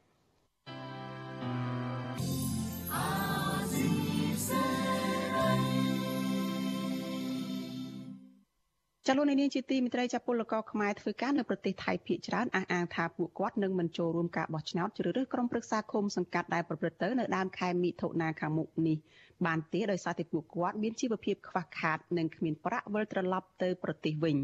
[9.10, 18.98] ចលនានាងជាទីមិត្តរីចាពលករខ្មែរធ្វើការនៅប្រទេសថៃភាគច្រើនអះអាងថាពួកគាត់នឹងមិនចូលរួមការបោះឆ្នោតជ្រើសរើសក្រុមប្រឹក្សាឃុំសង្កាត់ដែលប្រព្រឹត្តទៅនៅដើមខែមិថុនាខាងមុខនេះ
[19.46, 24.38] បានទេដោយសារតែពួកគាត់មានជីវភាពខ្វះខាតនិងគ្មានប្រាក់វិលត្រឡប់ទៅប្រទេសវិញ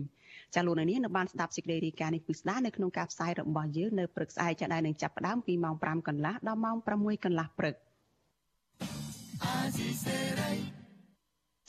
[0.56, 7.76] ចាលោកនាងនៅបានស្ដាប់សេចក្តីរាយការណ៍នេះពិស្ដានៅក្នុងការផ្សាយរបស់យើងនៅព្រឹកស្អែកចាដែលនឹងចាប់ផ្ដើមពីម៉ោង5កន្លះដល់ម៉ោង6កន្លះព្រឹក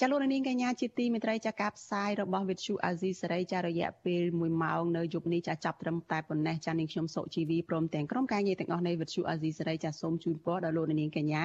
[0.00, 11.44] ចាលោកនាងកញ្ញាជាទីមេត្រីចាការផ្សាយរបស់វិទ្យុអាស៊ីសេរីចារយៈពេល1ម៉ោងនៅយប់នេះចាចាប់ត្រឹមតែប៉ុណ្ណេះចានាងខ្ញុំសុជីវីព្រមទាំងក្រុមការងារទាំងអស់នៃវិទ្យុអាស៊ីសេរីចាសូមជូនពរដល់លោកនាងកញ្ញា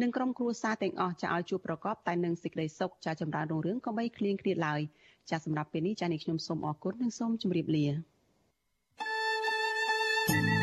[0.00, 4.80] និងក្រុមគ្រួសារទាំងអស់ចាឲ្យជួបប្រកបតែនឹងសេចក្តីសុខចាចម្រើនរុងរឿងកុំបីឃ្លៀងឃ្លាតឡើយ
[5.30, 7.86] ចាសម្រាប់ពេលនេះចានេះខ្ញុំសូមអរគុណនិងសូមជម្រាបលា
[10.28, 10.55] thank you